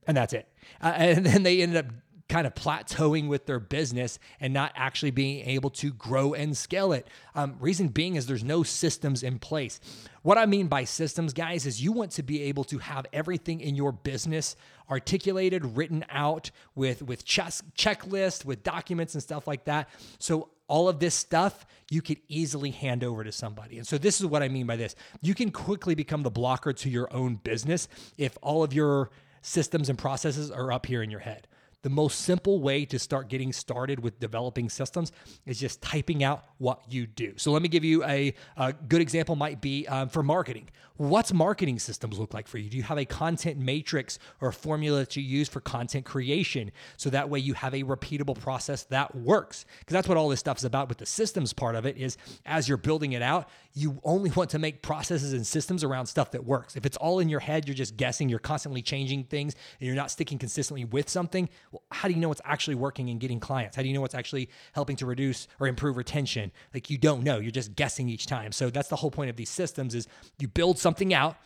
And 0.08 0.16
that's 0.18 0.34
it. 0.34 0.48
Uh, 0.82 0.94
and 0.96 1.26
then 1.26 1.44
they 1.44 1.62
ended 1.62 1.86
up 1.86 1.92
kind 2.32 2.48
of 2.48 2.56
plateauing 2.56 3.28
with 3.28 3.46
their 3.46 3.60
business 3.60 4.18
and 4.40 4.54
not 4.54 4.72
actually 4.74 5.12
being 5.12 5.46
able 5.46 5.70
to 5.70 5.92
grow 5.92 6.34
and 6.34 6.56
scale 6.56 6.94
it. 6.94 7.06
Um, 7.36 7.58
reason 7.60 7.90
being 7.90 8.16
is 8.16 8.26
there's 8.26 8.44
no 8.44 8.64
systems 8.64 9.22
in 9.22 9.38
place. 9.38 9.82
What 10.22 10.38
I 10.38 10.46
mean 10.46 10.68
by 10.68 10.86
systems, 10.86 11.34
guys, 11.34 11.66
is 11.66 11.84
you 11.84 11.92
want 11.92 12.12
to 12.12 12.24
be 12.24 12.44
able 12.44 12.64
to 12.66 12.78
have 12.78 13.06
everything 13.12 13.60
in 13.60 13.76
your 13.76 13.92
business 13.92 14.56
articulated, 14.90 15.76
written 15.76 16.06
out 16.10 16.52
with 16.74 17.02
with 17.02 17.26
chess, 17.26 17.62
checklist, 17.78 18.46
with 18.46 18.64
documents 18.64 19.14
and 19.14 19.22
stuff 19.22 19.46
like 19.46 19.66
that. 19.66 19.90
So 20.18 20.50
all 20.68 20.88
of 20.88 21.00
this 21.00 21.14
stuff 21.14 21.66
you 21.90 22.02
could 22.02 22.22
easily 22.30 22.72
hand 22.72 23.04
over 23.04 23.26
to 23.26 23.32
somebody. 23.34 23.78
And 23.78 23.86
so 23.86 23.98
this 23.98 24.22
is 24.22 24.26
what 24.26 24.42
I 24.42 24.48
mean 24.48 24.68
by 24.68 24.78
this. 24.78 24.96
You 25.22 25.36
can 25.36 25.52
quickly 25.52 25.96
become 25.96 26.24
the 26.24 26.32
blocker 26.32 26.72
to 26.72 26.90
your 26.90 27.14
own 27.14 27.36
business 27.36 27.90
if 28.18 28.38
all 28.42 28.64
of 28.64 28.72
your 28.72 29.10
systems 29.42 29.90
and 29.90 30.00
processes 30.00 30.50
are 30.50 30.72
up 30.72 30.86
here 30.86 31.04
in 31.04 31.12
your 31.12 31.20
head. 31.20 31.48
The 31.84 31.90
most 31.90 32.22
simple 32.22 32.62
way 32.62 32.86
to 32.86 33.00
start 33.00 33.28
getting 33.28 33.52
started 33.52 34.00
with 34.00 34.20
developing 34.20 34.70
systems 34.70 35.12
is 35.46 35.60
just 35.60 35.82
typing 35.82 36.24
out 36.24 36.44
what 36.60 36.82
you 36.90 37.08
do. 37.08 37.34
So 37.38 37.52
let 37.52 37.62
me 37.62 37.70
give 37.70 37.84
you 37.84 38.04
a, 38.04 38.34
a 38.56 38.74
good 38.74 39.02
example 39.02 39.36
might 39.36 39.62
be 39.62 39.88
um, 39.88 40.08
for 40.10 40.22
marketing. 40.22 40.70
What's 41.02 41.34
marketing 41.34 41.80
systems 41.80 42.20
look 42.20 42.32
like 42.32 42.48
for 42.48 42.60
you? 42.60 42.70
Do 42.70 42.78
you 42.78 42.84
have 42.84 43.00
a 43.00 43.06
content 43.06 43.58
matrix 43.58 44.20
or 44.40 44.50
a 44.50 44.54
formula 44.54 45.00
that 45.00 45.16
you 45.16 45.24
use 45.24 45.50
for 45.50 45.60
content 45.60 46.06
creation? 46.06 46.72
So 46.96 47.10
that 47.10 47.28
way 47.28 47.40
you 47.40 47.56
have 47.56 47.74
a 47.74 47.82
repeatable 47.82 48.40
process 48.40 48.84
that 48.84 49.16
works. 49.16 49.66
Because 49.80 49.94
that's 49.94 50.08
what 50.08 50.16
all 50.16 50.30
this 50.30 50.40
stuff 50.40 50.60
is 50.60 50.64
about 50.64 50.90
with 50.90 51.00
the 51.00 51.08
systems 51.08 51.54
part 51.54 51.74
of 51.74 51.88
it 51.88 51.98
is 51.98 52.18
as 52.46 52.68
you're 52.68 52.78
building 52.78 53.14
it 53.14 53.24
out, 53.24 53.50
you 53.74 54.00
only 54.04 54.30
want 54.30 54.52
to 54.52 54.60
make 54.60 54.84
processes 54.84 55.34
and 55.34 55.48
systems 55.48 55.84
around 55.84 56.06
stuff 56.06 56.30
that 56.32 56.46
works. 56.46 56.76
If 56.76 56.86
it's 56.86 56.98
all 56.98 57.18
in 57.18 57.30
your 57.30 57.40
head, 57.40 57.68
you're 57.68 57.74
just 57.74 57.98
guessing, 57.98 58.30
you're 58.30 58.38
constantly 58.38 58.84
changing 58.84 59.24
things, 59.24 59.56
and 59.80 59.88
you're 59.88 59.96
not 59.96 60.12
sticking 60.12 60.38
consistently 60.38 60.86
with 60.86 61.10
something, 61.10 61.50
well, 61.72 61.82
how 61.90 62.10
do 62.10 62.14
you 62.14 62.20
know 62.20 62.30
what's 62.30 62.42
actually 62.46 62.76
working 62.76 63.10
and 63.10 63.20
getting 63.20 63.40
clients? 63.40 63.76
How 63.76 63.82
do 63.82 63.88
you 63.88 63.96
know 63.96 64.02
what's 64.02 64.14
actually 64.14 64.52
helping 64.74 64.98
to 64.98 65.08
reduce 65.08 65.48
or 65.60 65.68
improve 65.68 65.98
retention? 65.98 66.52
Like 66.76 66.92
you 66.92 67.00
don't 67.00 67.24
know. 67.24 67.40
You're 67.40 67.50
just 67.50 67.76
guessing 67.76 68.08
each 68.08 68.28
time. 68.28 68.52
So 68.52 68.70
that's 68.70 68.90
the 68.90 68.98
whole 68.98 69.10
point 69.10 69.32
of 69.32 69.36
these 69.36 69.50
systems 69.50 69.96
is 69.96 70.08
you 70.38 70.48
build 70.48 70.78
something 70.78 70.91
out, 71.14 71.38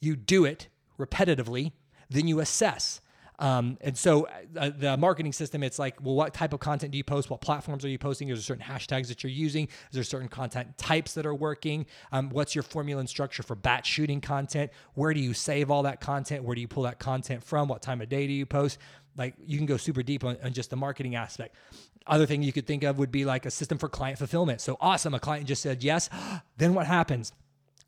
you 0.00 0.16
do 0.16 0.44
it 0.44 0.68
repetitively, 0.98 1.72
then 2.10 2.28
you 2.28 2.40
assess. 2.40 3.00
Um, 3.40 3.78
and 3.80 3.96
so 3.96 4.26
uh, 4.56 4.70
the 4.76 4.96
marketing 4.96 5.32
system, 5.32 5.62
it's 5.62 5.78
like, 5.78 6.02
well, 6.02 6.14
what 6.14 6.34
type 6.34 6.52
of 6.52 6.58
content 6.58 6.90
do 6.90 6.98
you 6.98 7.04
post? 7.04 7.30
What 7.30 7.40
platforms 7.40 7.84
are 7.84 7.88
you 7.88 7.98
posting? 7.98 8.28
Is 8.30 8.38
there 8.38 8.56
certain 8.56 8.64
hashtags 8.64 9.06
that 9.08 9.22
you're 9.22 9.30
using? 9.30 9.66
Is 9.66 9.92
there 9.92 10.02
certain 10.02 10.28
content 10.28 10.76
types 10.76 11.14
that 11.14 11.24
are 11.24 11.34
working? 11.34 11.86
Um, 12.10 12.30
what's 12.30 12.54
your 12.54 12.64
formula 12.64 12.98
and 12.98 13.08
structure 13.08 13.44
for 13.44 13.54
batch 13.54 13.86
shooting 13.86 14.20
content? 14.20 14.72
Where 14.94 15.14
do 15.14 15.20
you 15.20 15.34
save 15.34 15.70
all 15.70 15.84
that 15.84 16.00
content? 16.00 16.42
Where 16.42 16.56
do 16.56 16.60
you 16.60 16.68
pull 16.68 16.82
that 16.82 16.98
content 16.98 17.44
from? 17.44 17.68
What 17.68 17.80
time 17.80 18.00
of 18.00 18.08
day 18.08 18.26
do 18.26 18.32
you 18.32 18.46
post? 18.46 18.78
Like 19.16 19.34
you 19.44 19.56
can 19.56 19.66
go 19.66 19.76
super 19.76 20.02
deep 20.02 20.24
on, 20.24 20.36
on 20.42 20.52
just 20.52 20.70
the 20.70 20.76
marketing 20.76 21.14
aspect. 21.14 21.54
Other 22.08 22.26
thing 22.26 22.42
you 22.42 22.52
could 22.52 22.66
think 22.66 22.82
of 22.82 22.98
would 22.98 23.12
be 23.12 23.24
like 23.24 23.46
a 23.46 23.50
system 23.50 23.78
for 23.78 23.88
client 23.88 24.18
fulfillment. 24.18 24.60
So 24.60 24.76
awesome, 24.80 25.14
a 25.14 25.20
client 25.20 25.46
just 25.46 25.62
said 25.62 25.84
yes. 25.84 26.10
then 26.56 26.74
what 26.74 26.86
happens? 26.86 27.32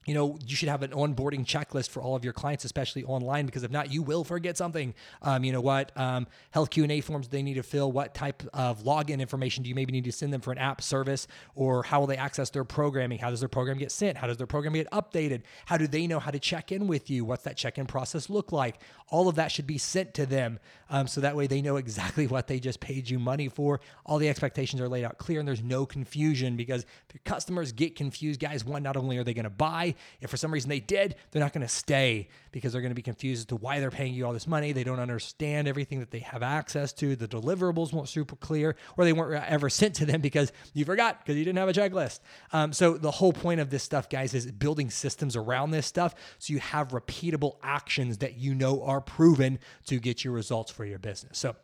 You 0.07 0.15
know 0.15 0.39
you 0.47 0.57
should 0.57 0.69
have 0.69 0.83
an 0.83 0.91
onboarding 0.93 1.45
checklist 1.45 1.91
for 1.91 2.03
all 2.03 2.17
of 2.17 2.25
your 2.25 2.33
clients 2.33 2.65
especially 2.65 3.05
online 3.05 3.47
because 3.47 3.63
if 3.63 3.71
not 3.71 3.93
you 3.93 4.03
will 4.03 4.25
forget 4.25 4.57
something. 4.57 4.95
Um, 5.23 5.45
you 5.45 5.53
know 5.53 5.61
what? 5.61 5.93
Um, 5.97 6.27
health 6.51 6.71
q&a 6.71 7.01
forms 7.01 7.29
they 7.29 7.43
need 7.43 7.55
to 7.55 7.63
fill 7.63 7.93
what 7.93 8.15
type 8.15 8.43
of 8.55 8.83
login 8.85 9.21
information 9.21 9.63
do 9.63 9.69
you 9.69 9.75
maybe 9.75 9.93
need 9.93 10.05
to 10.05 10.13
send 10.13 10.33
them 10.33 10.41
for 10.41 10.53
an 10.53 10.59
app 10.59 10.83
service 10.83 11.27
or 11.55 11.83
how 11.83 12.01
will 12.01 12.07
they 12.07 12.17
access 12.17 12.51
their 12.51 12.65
programming? 12.65 13.19
How 13.19 13.31
does 13.31 13.41
their 13.41 13.49
program 13.49 13.79
get 13.79 13.93
sent? 13.93 14.17
How 14.17 14.27
does 14.27 14.37
their 14.37 14.47
program 14.47 14.73
get 14.75 14.91
updated? 14.91 15.43
How 15.67 15.77
do 15.77 15.87
they 15.87 16.07
know 16.07 16.19
how 16.19 16.31
to 16.31 16.39
check 16.39 16.73
in 16.73 16.87
with 16.87 17.11
you? 17.11 17.25
What's 17.25 17.45
that 17.45 17.57
check-in 17.57 17.87
process 17.87 18.31
look 18.31 18.53
like? 18.53 18.81
All 19.09 19.29
of 19.29 19.37
that 19.37 19.53
should 19.53 19.67
be 19.67 19.79
sent 19.79 20.15
to 20.15 20.27
them 20.27 20.59
um, 20.91 21.07
so 21.07 21.21
that 21.23 21.35
way 21.35 21.47
they 21.47 21.63
know 21.63 21.77
exactly 21.77 22.27
what 22.29 22.47
they 22.47 22.61
just 22.61 22.81
paid 22.81 23.09
you 23.09 23.19
money 23.19 23.49
for 23.49 23.81
all 24.05 24.19
the 24.19 24.29
expectations 24.29 24.83
are 24.83 24.89
laid 24.89 25.05
out 25.05 25.17
clear 25.19 25.39
and 25.39 25.49
there's 25.49 25.63
no 25.63 25.87
confusion 25.87 26.57
because 26.57 26.83
if 27.09 27.15
your 27.15 27.23
customers 27.25 27.73
get 27.73 27.97
confused 27.97 28.41
guys 28.41 28.65
one 28.65 28.83
not 28.83 28.97
only 28.97 29.17
are 29.17 29.25
they 29.25 29.35
going 29.35 29.45
to 29.45 29.51
buy 29.51 29.95
if 30.21 30.31
for 30.31 30.37
some 30.37 30.53
reason 30.53 30.69
they 30.69 30.81
did, 30.81 31.17
they're 31.31 31.43
not 31.43 31.53
going 31.53 31.67
to 31.67 31.73
stay 31.73 32.29
because 32.53 32.73
they're 32.73 32.83
going 32.83 32.91
to 32.91 32.97
be 32.97 33.03
confused 33.03 33.41
as 33.41 33.47
to 33.47 33.57
why 33.57 33.81
they're 33.81 33.91
paying 33.91 34.15
you 34.15 34.27
all 34.27 34.33
this 34.33 34.47
money. 34.47 34.73
They 34.73 34.85
don't 34.85 34.99
understand 34.99 35.69
everything 35.69 36.01
that 36.01 36.11
they 36.11 36.21
have 36.21 36.43
access 36.43 36.93
to. 36.95 37.17
The 37.17 37.29
deliverables 37.29 37.93
weren't 37.93 38.09
super 38.09 38.37
clear, 38.37 38.77
or 38.97 39.05
they 39.05 39.13
weren't 39.13 39.45
ever 39.49 39.71
sent 39.71 39.95
to 39.97 40.07
them 40.07 40.21
because 40.21 40.53
you 40.75 40.85
forgot 40.85 41.19
because 41.19 41.37
you 41.37 41.45
didn't 41.45 41.59
have 41.59 41.69
a 41.69 41.73
checklist. 41.73 42.21
Um, 42.53 42.73
so 42.73 42.97
the 42.97 43.11
whole 43.11 43.33
point 43.33 43.61
of 43.61 43.71
this 43.71 43.83
stuff, 43.83 44.09
guys, 44.09 44.35
is 44.35 44.51
building 44.51 44.91
systems 44.91 45.37
around 45.37 45.71
this 45.71 45.87
stuff 45.87 46.15
so 46.39 46.53
you 46.53 46.59
have 46.61 46.89
repeatable 46.89 47.57
actions 47.63 48.19
that 48.19 48.37
you 48.37 48.55
know 48.55 48.83
are 48.83 49.01
proven 49.01 49.59
to 49.87 49.99
get 49.99 50.25
you 50.25 50.33
results 50.33 50.71
for 50.81 50.87
your 50.87 50.99
business. 50.99 51.39
So, 51.39 51.55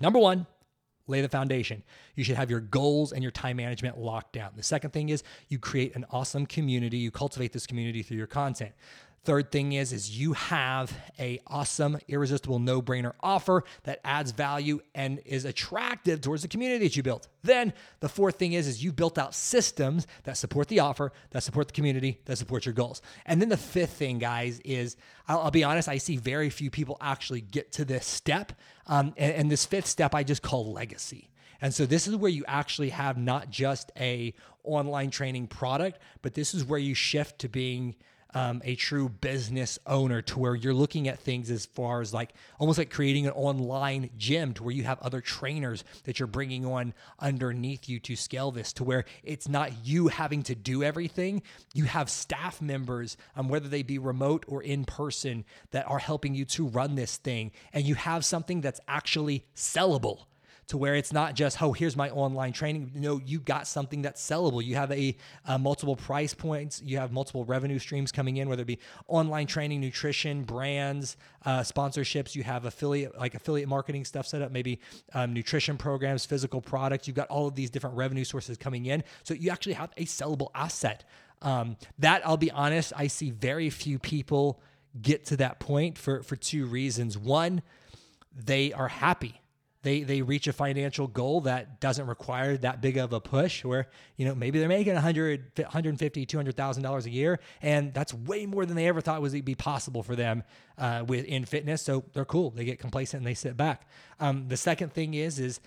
number 0.00 0.18
one, 0.18 0.46
lay 1.06 1.20
the 1.20 1.28
foundation. 1.28 1.82
You 2.14 2.24
should 2.24 2.36
have 2.36 2.48
your 2.48 2.60
goals 2.60 3.12
and 3.12 3.22
your 3.22 3.30
time 3.30 3.58
management 3.58 3.98
locked 3.98 4.32
down. 4.32 4.52
The 4.56 4.62
second 4.62 4.94
thing 4.94 5.10
is 5.10 5.22
you 5.48 5.58
create 5.58 5.94
an 5.94 6.06
awesome 6.12 6.46
community. 6.46 6.96
You 6.96 7.10
cultivate 7.10 7.52
this 7.52 7.66
community 7.66 8.02
through 8.02 8.16
your 8.16 8.26
content. 8.26 8.72
Third 9.24 9.52
thing 9.52 9.72
is 9.72 9.92
is 9.92 10.18
you 10.18 10.32
have 10.32 10.96
a 11.18 11.40
awesome 11.46 11.98
irresistible 12.08 12.58
no-brainer 12.58 13.12
offer 13.20 13.64
that 13.82 14.00
adds 14.04 14.30
value 14.30 14.80
and 14.94 15.20
is 15.26 15.44
attractive 15.44 16.20
towards 16.20 16.42
the 16.42 16.48
community 16.48 16.86
that 16.86 16.96
you 16.96 17.02
built. 17.02 17.28
Then 17.42 17.74
the 18.00 18.08
fourth 18.08 18.36
thing 18.36 18.54
is 18.54 18.66
is 18.66 18.82
you 18.82 18.92
built 18.92 19.18
out 19.18 19.34
systems 19.34 20.06
that 20.24 20.36
support 20.36 20.68
the 20.68 20.80
offer, 20.80 21.12
that 21.30 21.42
support 21.42 21.68
the 21.68 21.74
community, 21.74 22.20
that 22.24 22.38
support 22.38 22.64
your 22.64 22.72
goals. 22.72 23.02
And 23.26 23.40
then 23.40 23.48
the 23.48 23.56
fifth 23.56 23.92
thing, 23.92 24.18
guys, 24.18 24.60
is 24.64 24.96
I'll, 25.26 25.40
I'll 25.40 25.50
be 25.50 25.64
honest, 25.64 25.88
I 25.88 25.98
see 25.98 26.16
very 26.16 26.48
few 26.48 26.70
people 26.70 26.96
actually 27.00 27.40
get 27.40 27.72
to 27.72 27.84
this 27.84 28.06
step. 28.06 28.52
Um, 28.86 29.12
and, 29.16 29.34
and 29.34 29.50
this 29.50 29.66
fifth 29.66 29.86
step 29.86 30.14
I 30.14 30.22
just 30.22 30.42
call 30.42 30.72
legacy. 30.72 31.30
And 31.60 31.74
so 31.74 31.86
this 31.86 32.06
is 32.06 32.14
where 32.16 32.30
you 32.30 32.44
actually 32.46 32.90
have 32.90 33.18
not 33.18 33.50
just 33.50 33.90
a 33.98 34.32
online 34.62 35.10
training 35.10 35.48
product, 35.48 35.98
but 36.22 36.34
this 36.34 36.54
is 36.54 36.64
where 36.64 36.78
you 36.78 36.94
shift 36.94 37.40
to 37.40 37.48
being 37.48 37.96
um, 38.34 38.60
a 38.64 38.74
true 38.74 39.08
business 39.08 39.78
owner 39.86 40.20
to 40.22 40.38
where 40.38 40.54
you're 40.54 40.74
looking 40.74 41.08
at 41.08 41.18
things 41.18 41.50
as 41.50 41.66
far 41.66 42.00
as 42.00 42.12
like 42.12 42.34
almost 42.58 42.78
like 42.78 42.90
creating 42.90 43.26
an 43.26 43.32
online 43.32 44.10
gym 44.16 44.52
to 44.54 44.62
where 44.62 44.74
you 44.74 44.84
have 44.84 45.00
other 45.00 45.20
trainers 45.20 45.84
that 46.04 46.18
you're 46.18 46.26
bringing 46.26 46.66
on 46.66 46.92
underneath 47.18 47.88
you 47.88 47.98
to 48.00 48.16
scale 48.16 48.50
this 48.50 48.72
to 48.74 48.84
where 48.84 49.04
it's 49.22 49.48
not 49.48 49.86
you 49.86 50.08
having 50.08 50.42
to 50.42 50.54
do 50.54 50.82
everything. 50.82 51.42
You 51.74 51.84
have 51.84 52.10
staff 52.10 52.60
members, 52.60 53.16
um, 53.36 53.48
whether 53.48 53.68
they 53.68 53.82
be 53.82 53.98
remote 53.98 54.44
or 54.46 54.62
in 54.62 54.84
person, 54.84 55.44
that 55.70 55.88
are 55.88 55.98
helping 55.98 56.34
you 56.34 56.44
to 56.46 56.66
run 56.66 56.94
this 56.94 57.16
thing. 57.16 57.52
And 57.72 57.84
you 57.84 57.94
have 57.94 58.24
something 58.24 58.60
that's 58.60 58.80
actually 58.88 59.46
sellable 59.54 60.24
to 60.68 60.76
where 60.76 60.94
it's 60.94 61.12
not 61.14 61.34
just, 61.34 61.60
oh, 61.62 61.72
here's 61.72 61.96
my 61.96 62.10
online 62.10 62.52
training. 62.52 62.92
Know, 62.94 63.20
you 63.24 63.40
got 63.40 63.66
something 63.66 64.02
that's 64.02 64.22
sellable. 64.22 64.62
You 64.62 64.74
have 64.76 64.92
a, 64.92 65.16
a 65.46 65.58
multiple 65.58 65.96
price 65.96 66.34
points. 66.34 66.82
You 66.82 66.98
have 66.98 67.10
multiple 67.10 67.44
revenue 67.44 67.78
streams 67.78 68.12
coming 68.12 68.36
in, 68.36 68.50
whether 68.50 68.62
it 68.62 68.66
be 68.66 68.78
online 69.08 69.46
training, 69.46 69.80
nutrition, 69.80 70.44
brands, 70.44 71.16
uh, 71.46 71.60
sponsorships. 71.60 72.34
You 72.34 72.42
have 72.42 72.66
affiliate 72.66 73.18
like 73.18 73.34
affiliate 73.34 73.68
marketing 73.68 74.04
stuff 74.04 74.26
set 74.26 74.42
up, 74.42 74.52
maybe 74.52 74.78
um, 75.14 75.32
nutrition 75.32 75.78
programs, 75.78 76.26
physical 76.26 76.60
products. 76.60 77.08
You've 77.08 77.16
got 77.16 77.28
all 77.28 77.48
of 77.48 77.54
these 77.54 77.70
different 77.70 77.96
revenue 77.96 78.24
sources 78.24 78.58
coming 78.58 78.86
in. 78.86 79.02
So 79.22 79.32
you 79.32 79.50
actually 79.50 79.74
have 79.74 79.90
a 79.96 80.04
sellable 80.04 80.50
asset. 80.54 81.04
Um, 81.40 81.76
that 81.98 82.26
I'll 82.26 82.36
be 82.36 82.50
honest, 82.50 82.92
I 82.94 83.06
see 83.06 83.30
very 83.30 83.70
few 83.70 83.98
people 83.98 84.60
get 85.00 85.24
to 85.26 85.36
that 85.38 85.60
point 85.60 85.96
for 85.96 86.22
for 86.22 86.36
two 86.36 86.66
reasons. 86.66 87.16
One, 87.16 87.62
they 88.34 88.74
are 88.74 88.88
happy 88.88 89.40
they 89.82 90.02
they 90.02 90.22
reach 90.22 90.46
a 90.46 90.52
financial 90.52 91.06
goal 91.06 91.42
that 91.42 91.80
doesn't 91.80 92.06
require 92.06 92.56
that 92.58 92.80
big 92.80 92.96
of 92.96 93.12
a 93.12 93.20
push 93.20 93.64
where 93.64 93.88
you 94.16 94.26
know 94.26 94.34
maybe 94.34 94.58
they're 94.58 94.68
making 94.68 94.94
100 94.94 95.52
150 95.56 96.26
200000 96.26 96.82
dollars 96.82 97.06
a 97.06 97.10
year 97.10 97.38
and 97.62 97.94
that's 97.94 98.12
way 98.12 98.46
more 98.46 98.66
than 98.66 98.76
they 98.76 98.86
ever 98.88 99.00
thought 99.00 99.22
was 99.22 99.32
be 99.40 99.54
possible 99.54 100.02
for 100.02 100.16
them 100.16 100.42
uh, 100.78 101.04
within 101.06 101.44
fitness. 101.44 101.82
So 101.82 102.04
they're 102.12 102.24
cool. 102.24 102.50
They 102.50 102.64
get 102.64 102.78
complacent 102.78 103.20
and 103.20 103.26
they 103.26 103.34
sit 103.34 103.56
back. 103.56 103.88
Um, 104.20 104.48
the 104.48 104.56
second 104.56 104.92
thing 104.92 105.14
is 105.14 105.38
is 105.38 105.60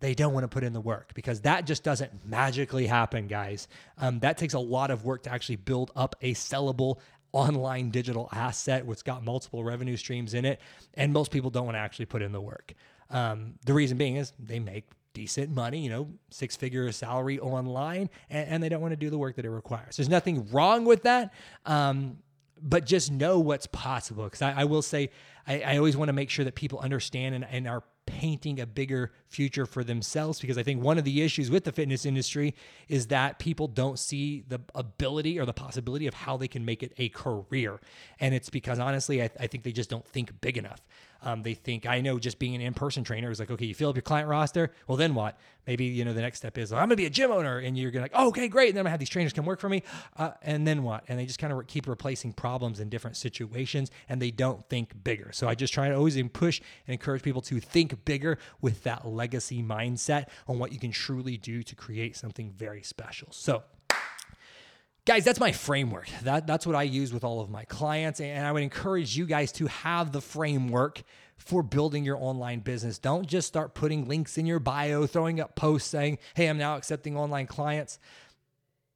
they 0.00 0.14
don't 0.14 0.34
want 0.34 0.44
to 0.44 0.48
put 0.48 0.64
in 0.64 0.72
the 0.72 0.80
work 0.80 1.12
because 1.14 1.40
that 1.42 1.66
just 1.66 1.82
doesn't 1.82 2.26
magically 2.26 2.86
happen 2.86 3.26
guys. 3.26 3.68
Um, 3.96 4.20
that 4.20 4.36
takes 4.36 4.54
a 4.54 4.58
lot 4.58 4.90
of 4.90 5.04
work 5.04 5.22
to 5.22 5.32
actually 5.32 5.56
build 5.56 5.90
up 5.96 6.16
a 6.20 6.34
sellable 6.34 6.98
online 7.32 7.90
digital 7.90 8.28
asset 8.32 8.86
which 8.86 9.04
got 9.04 9.24
multiple 9.24 9.64
revenue 9.64 9.96
streams 9.96 10.34
in 10.34 10.44
it 10.44 10.60
and 10.94 11.12
most 11.12 11.32
people 11.32 11.50
don't 11.50 11.64
want 11.64 11.74
to 11.74 11.80
actually 11.80 12.04
put 12.06 12.22
in 12.22 12.30
the 12.30 12.40
work 12.40 12.74
um, 13.14 13.54
the 13.64 13.72
reason 13.72 13.96
being 13.96 14.16
is 14.16 14.32
they 14.38 14.58
make 14.58 14.90
decent 15.14 15.54
money, 15.54 15.78
you 15.78 15.88
know, 15.88 16.08
six 16.30 16.56
figure 16.56 16.90
salary 16.90 17.38
online, 17.38 18.10
and, 18.28 18.48
and, 18.48 18.62
they 18.62 18.68
don't 18.68 18.80
want 18.82 18.90
to 18.90 18.96
do 18.96 19.08
the 19.08 19.16
work 19.16 19.36
that 19.36 19.44
it 19.44 19.50
requires. 19.50 19.96
There's 19.96 20.08
nothing 20.08 20.48
wrong 20.50 20.84
with 20.84 21.04
that. 21.04 21.32
Um, 21.64 22.18
but 22.60 22.86
just 22.86 23.12
know 23.12 23.38
what's 23.38 23.66
possible. 23.66 24.24
Because 24.24 24.42
I, 24.42 24.62
I, 24.62 24.64
will 24.64 24.82
say, 24.82 25.10
I, 25.46 25.60
I 25.60 25.76
always 25.76 25.96
want 25.96 26.08
to 26.08 26.12
make 26.12 26.30
sure 26.30 26.44
that 26.44 26.54
people 26.54 26.78
understand 26.80 27.34
and, 27.34 27.44
and 27.44 27.68
are 27.68 27.84
painting 28.06 28.60
a 28.60 28.66
bigger 28.66 29.12
future 29.28 29.66
for 29.66 29.82
themselves 29.82 30.38
because 30.40 30.58
I 30.58 30.62
think 30.62 30.82
one 30.82 30.98
of 30.98 31.04
the 31.04 31.22
issues 31.22 31.50
with 31.50 31.64
the 31.64 31.72
fitness 31.72 32.04
industry 32.04 32.54
is 32.88 33.06
that 33.08 33.38
people 33.38 33.66
don't 33.66 33.98
see 33.98 34.44
the 34.46 34.60
ability 34.74 35.38
or 35.38 35.46
the 35.46 35.54
possibility 35.54 36.06
of 36.06 36.14
how 36.14 36.36
they 36.36 36.48
can 36.48 36.64
make 36.64 36.82
it 36.82 36.92
a 36.98 37.08
career. 37.10 37.80
And 38.20 38.34
it's 38.34 38.50
because 38.50 38.78
honestly, 38.78 39.22
I, 39.22 39.30
I 39.40 39.46
think 39.46 39.64
they 39.64 39.72
just 39.72 39.90
don't 39.90 40.06
think 40.06 40.40
big 40.40 40.58
enough. 40.58 40.80
Um, 41.24 41.42
they 41.42 41.54
think 41.54 41.86
I 41.86 42.00
know 42.00 42.18
just 42.18 42.38
being 42.38 42.54
an 42.54 42.60
in-person 42.60 43.02
trainer 43.02 43.30
is 43.30 43.40
like, 43.40 43.50
okay, 43.50 43.64
you 43.64 43.74
fill 43.74 43.90
up 43.90 43.96
your 43.96 44.02
client 44.02 44.28
roster. 44.28 44.70
Well, 44.86 44.96
then 44.96 45.14
what? 45.14 45.36
Maybe 45.66 45.86
you 45.86 46.04
know 46.04 46.12
the 46.12 46.20
next 46.20 46.38
step 46.38 46.58
is 46.58 46.72
I'm 46.72 46.80
gonna 46.80 46.96
be 46.96 47.06
a 47.06 47.10
gym 47.10 47.30
owner, 47.30 47.58
and 47.58 47.76
you're 47.76 47.90
gonna 47.90 48.04
like, 48.04 48.12
oh, 48.14 48.28
okay, 48.28 48.48
great. 48.48 48.68
And 48.68 48.76
then 48.76 48.80
I'm 48.80 48.84
gonna 48.84 48.90
have 48.90 49.00
these 49.00 49.08
trainers 49.08 49.32
come 49.32 49.46
work 49.46 49.60
for 49.60 49.70
me, 49.70 49.82
uh, 50.16 50.32
and 50.42 50.66
then 50.66 50.82
what? 50.82 51.04
And 51.08 51.18
they 51.18 51.24
just 51.24 51.38
kind 51.38 51.52
of 51.52 51.66
keep 51.66 51.88
replacing 51.88 52.34
problems 52.34 52.80
in 52.80 52.90
different 52.90 53.16
situations, 53.16 53.90
and 54.08 54.20
they 54.20 54.30
don't 54.30 54.68
think 54.68 55.02
bigger. 55.02 55.30
So 55.32 55.48
I 55.48 55.54
just 55.54 55.72
try 55.72 55.88
to 55.88 55.94
always 55.94 56.22
push 56.34 56.60
and 56.86 56.92
encourage 56.92 57.22
people 57.22 57.40
to 57.42 57.60
think 57.60 58.04
bigger 58.04 58.38
with 58.60 58.82
that 58.84 59.06
legacy 59.06 59.62
mindset 59.62 60.28
on 60.46 60.58
what 60.58 60.72
you 60.72 60.78
can 60.78 60.90
truly 60.90 61.38
do 61.38 61.62
to 61.62 61.74
create 61.74 62.16
something 62.16 62.50
very 62.50 62.82
special. 62.82 63.28
So 63.30 63.62
guys 65.06 65.24
that's 65.24 65.40
my 65.40 65.52
framework. 65.52 66.08
That, 66.22 66.46
that's 66.46 66.66
what 66.66 66.76
i 66.76 66.82
use 66.82 67.12
with 67.12 67.24
all 67.24 67.40
of 67.40 67.50
my 67.50 67.64
clients 67.64 68.20
and 68.20 68.46
i 68.46 68.52
would 68.52 68.62
encourage 68.62 69.16
you 69.16 69.26
guys 69.26 69.52
to 69.52 69.66
have 69.66 70.12
the 70.12 70.20
framework 70.20 71.02
for 71.36 71.62
building 71.62 72.04
your 72.04 72.16
online 72.16 72.60
business. 72.60 72.98
Don't 72.98 73.26
just 73.26 73.48
start 73.48 73.74
putting 73.74 74.06
links 74.08 74.38
in 74.38 74.46
your 74.46 74.60
bio 74.60 75.06
throwing 75.06 75.40
up 75.40 75.56
posts 75.56 75.88
saying 75.88 76.18
hey 76.34 76.46
i'm 76.46 76.58
now 76.58 76.76
accepting 76.76 77.16
online 77.16 77.46
clients 77.46 77.98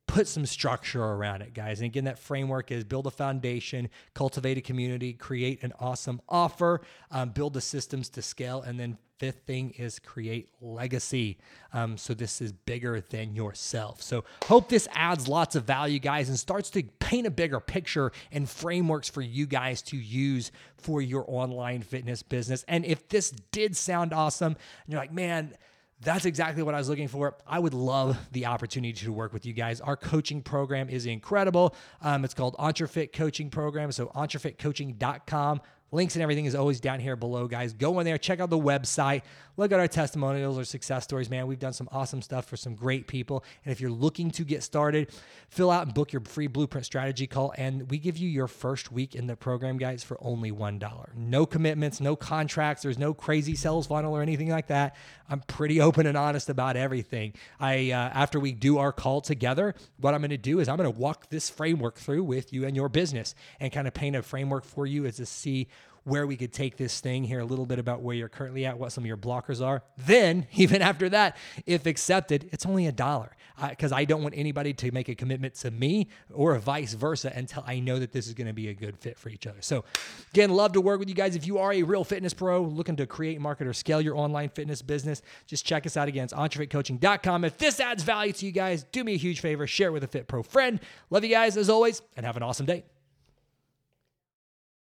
put 0.08 0.26
some 0.26 0.44
structure 0.44 1.02
around 1.02 1.42
it 1.42 1.54
guys 1.54 1.78
and 1.78 1.86
again 1.86 2.04
that 2.04 2.18
framework 2.18 2.72
is 2.72 2.82
build 2.82 3.06
a 3.06 3.10
foundation 3.10 3.88
cultivate 4.14 4.58
a 4.58 4.60
community 4.60 5.12
create 5.12 5.62
an 5.62 5.72
awesome 5.78 6.20
offer 6.28 6.80
um, 7.12 7.30
build 7.30 7.54
the 7.54 7.60
systems 7.60 8.08
to 8.08 8.20
scale 8.20 8.62
and 8.62 8.80
then 8.80 8.98
fifth 9.18 9.42
thing 9.46 9.70
is 9.76 9.98
create 9.98 10.48
legacy. 10.60 11.38
Um, 11.72 11.98
so 11.98 12.14
this 12.14 12.40
is 12.40 12.52
bigger 12.52 13.00
than 13.00 13.34
yourself. 13.34 14.00
So 14.00 14.24
hope 14.44 14.68
this 14.68 14.88
adds 14.92 15.28
lots 15.28 15.56
of 15.56 15.64
value, 15.64 15.98
guys, 15.98 16.28
and 16.28 16.38
starts 16.38 16.70
to 16.70 16.82
paint 17.00 17.26
a 17.26 17.30
bigger 17.30 17.60
picture 17.60 18.12
and 18.32 18.48
frameworks 18.48 19.08
for 19.08 19.20
you 19.20 19.46
guys 19.46 19.82
to 19.82 19.96
use 19.96 20.52
for 20.76 21.02
your 21.02 21.24
online 21.28 21.82
fitness 21.82 22.22
business. 22.22 22.64
And 22.68 22.84
if 22.84 23.08
this 23.08 23.30
did 23.50 23.76
sound 23.76 24.12
awesome, 24.12 24.52
and 24.52 24.92
you're 24.92 25.00
like, 25.00 25.12
man, 25.12 25.54
that's 26.00 26.24
exactly 26.24 26.62
what 26.62 26.74
I 26.74 26.78
was 26.78 26.88
looking 26.88 27.08
for. 27.08 27.36
I 27.46 27.58
would 27.58 27.74
love 27.74 28.16
the 28.32 28.46
opportunity 28.46 28.92
to 29.04 29.12
work 29.12 29.32
with 29.32 29.44
you 29.44 29.52
guys. 29.52 29.80
Our 29.80 29.96
coaching 29.96 30.42
program 30.42 30.88
is 30.88 31.06
incredible. 31.06 31.74
Um, 32.02 32.24
it's 32.24 32.34
called 32.34 32.54
EntreFit 32.58 33.12
Coaching 33.12 33.50
Program. 33.50 33.90
So, 33.90 34.06
entrefitcoaching.com 34.14 35.60
Links 35.90 36.16
and 36.16 36.22
everything 36.22 36.44
is 36.44 36.54
always 36.54 36.80
down 36.80 37.00
here 37.00 37.16
below, 37.16 37.48
guys. 37.48 37.72
Go 37.72 37.98
in 37.98 38.04
there, 38.04 38.18
check 38.18 38.40
out 38.40 38.50
the 38.50 38.58
website, 38.58 39.22
look 39.56 39.72
at 39.72 39.80
our 39.80 39.88
testimonials 39.88 40.58
or 40.58 40.64
success 40.64 41.04
stories, 41.04 41.30
man. 41.30 41.46
We've 41.46 41.58
done 41.58 41.72
some 41.72 41.88
awesome 41.90 42.20
stuff 42.20 42.44
for 42.44 42.58
some 42.58 42.74
great 42.74 43.06
people. 43.06 43.42
And 43.64 43.72
if 43.72 43.80
you're 43.80 43.90
looking 43.90 44.30
to 44.32 44.44
get 44.44 44.62
started, 44.62 45.10
fill 45.48 45.70
out 45.70 45.86
and 45.86 45.94
book 45.94 46.12
your 46.12 46.20
free 46.22 46.46
blueprint 46.46 46.84
strategy 46.84 47.26
call. 47.26 47.54
And 47.56 47.90
we 47.90 47.98
give 47.98 48.18
you 48.18 48.28
your 48.28 48.48
first 48.48 48.92
week 48.92 49.14
in 49.14 49.26
the 49.26 49.36
program, 49.36 49.78
guys, 49.78 50.04
for 50.04 50.18
only 50.20 50.52
$1. 50.52 51.16
No 51.16 51.46
commitments, 51.46 52.00
no 52.00 52.16
contracts, 52.16 52.82
there's 52.82 52.98
no 52.98 53.14
crazy 53.14 53.54
sales 53.54 53.86
funnel 53.86 54.14
or 54.14 54.20
anything 54.20 54.50
like 54.50 54.66
that. 54.66 54.94
I'm 55.30 55.40
pretty 55.40 55.80
open 55.80 56.06
and 56.06 56.16
honest 56.16 56.50
about 56.50 56.76
everything. 56.76 57.32
I, 57.58 57.92
uh, 57.92 57.96
after 57.96 58.38
we 58.38 58.52
do 58.52 58.78
our 58.78 58.92
call 58.92 59.22
together, 59.22 59.74
what 59.98 60.14
I'm 60.14 60.20
going 60.20 60.30
to 60.30 60.36
do 60.36 60.60
is 60.60 60.68
I'm 60.68 60.76
going 60.76 60.92
to 60.92 60.98
walk 60.98 61.30
this 61.30 61.48
framework 61.48 61.96
through 61.96 62.24
with 62.24 62.52
you 62.52 62.66
and 62.66 62.76
your 62.76 62.88
business 62.88 63.34
and 63.58 63.72
kind 63.72 63.88
of 63.88 63.94
paint 63.94 64.16
a 64.16 64.22
framework 64.22 64.64
for 64.64 64.86
you 64.86 65.06
as 65.06 65.16
to 65.16 65.26
see 65.26 65.68
where 66.08 66.26
we 66.26 66.36
could 66.36 66.52
take 66.52 66.76
this 66.76 67.00
thing, 67.00 67.24
hear 67.24 67.40
a 67.40 67.44
little 67.44 67.66
bit 67.66 67.78
about 67.78 68.00
where 68.00 68.14
you're 68.14 68.28
currently 68.28 68.64
at, 68.66 68.78
what 68.78 68.92
some 68.92 69.04
of 69.04 69.06
your 69.06 69.16
blockers 69.16 69.64
are. 69.64 69.82
Then, 69.96 70.46
even 70.54 70.82
after 70.82 71.08
that, 71.10 71.36
if 71.66 71.86
accepted, 71.86 72.48
it's 72.52 72.66
only 72.66 72.86
a 72.86 72.92
dollar 72.92 73.36
because 73.70 73.92
I 73.92 74.04
don't 74.04 74.22
want 74.22 74.34
anybody 74.36 74.72
to 74.72 74.92
make 74.92 75.08
a 75.08 75.14
commitment 75.14 75.54
to 75.56 75.70
me 75.70 76.08
or 76.32 76.56
vice 76.58 76.94
versa 76.94 77.32
until 77.34 77.64
I 77.66 77.80
know 77.80 77.98
that 77.98 78.12
this 78.12 78.26
is 78.26 78.34
going 78.34 78.46
to 78.46 78.52
be 78.52 78.68
a 78.68 78.74
good 78.74 78.96
fit 78.96 79.18
for 79.18 79.30
each 79.30 79.46
other. 79.46 79.60
So, 79.60 79.84
again, 80.32 80.50
love 80.50 80.72
to 80.72 80.80
work 80.80 81.00
with 81.00 81.08
you 81.08 81.14
guys. 81.14 81.34
If 81.34 81.46
you 81.46 81.58
are 81.58 81.72
a 81.72 81.82
real 81.82 82.04
fitness 82.04 82.34
pro 82.34 82.62
looking 82.62 82.96
to 82.96 83.06
create, 83.06 83.40
market, 83.40 83.66
or 83.66 83.72
scale 83.72 84.00
your 84.00 84.16
online 84.16 84.50
fitness 84.50 84.82
business, 84.82 85.22
just 85.46 85.66
check 85.66 85.86
us 85.86 85.96
out 85.96 86.08
again. 86.08 86.24
It's 86.24 86.32
entrefitcoaching.com. 86.32 87.44
If 87.44 87.58
this 87.58 87.80
adds 87.80 88.02
value 88.02 88.32
to 88.32 88.46
you 88.46 88.52
guys, 88.52 88.84
do 88.92 89.02
me 89.02 89.14
a 89.14 89.18
huge 89.18 89.40
favor, 89.40 89.66
share 89.66 89.88
it 89.88 89.92
with 89.92 90.04
a 90.04 90.08
Fit 90.08 90.28
Pro 90.28 90.42
friend. 90.42 90.80
Love 91.10 91.24
you 91.24 91.30
guys 91.30 91.56
as 91.56 91.68
always, 91.68 92.02
and 92.16 92.24
have 92.24 92.36
an 92.36 92.42
awesome 92.42 92.66
day. 92.66 92.84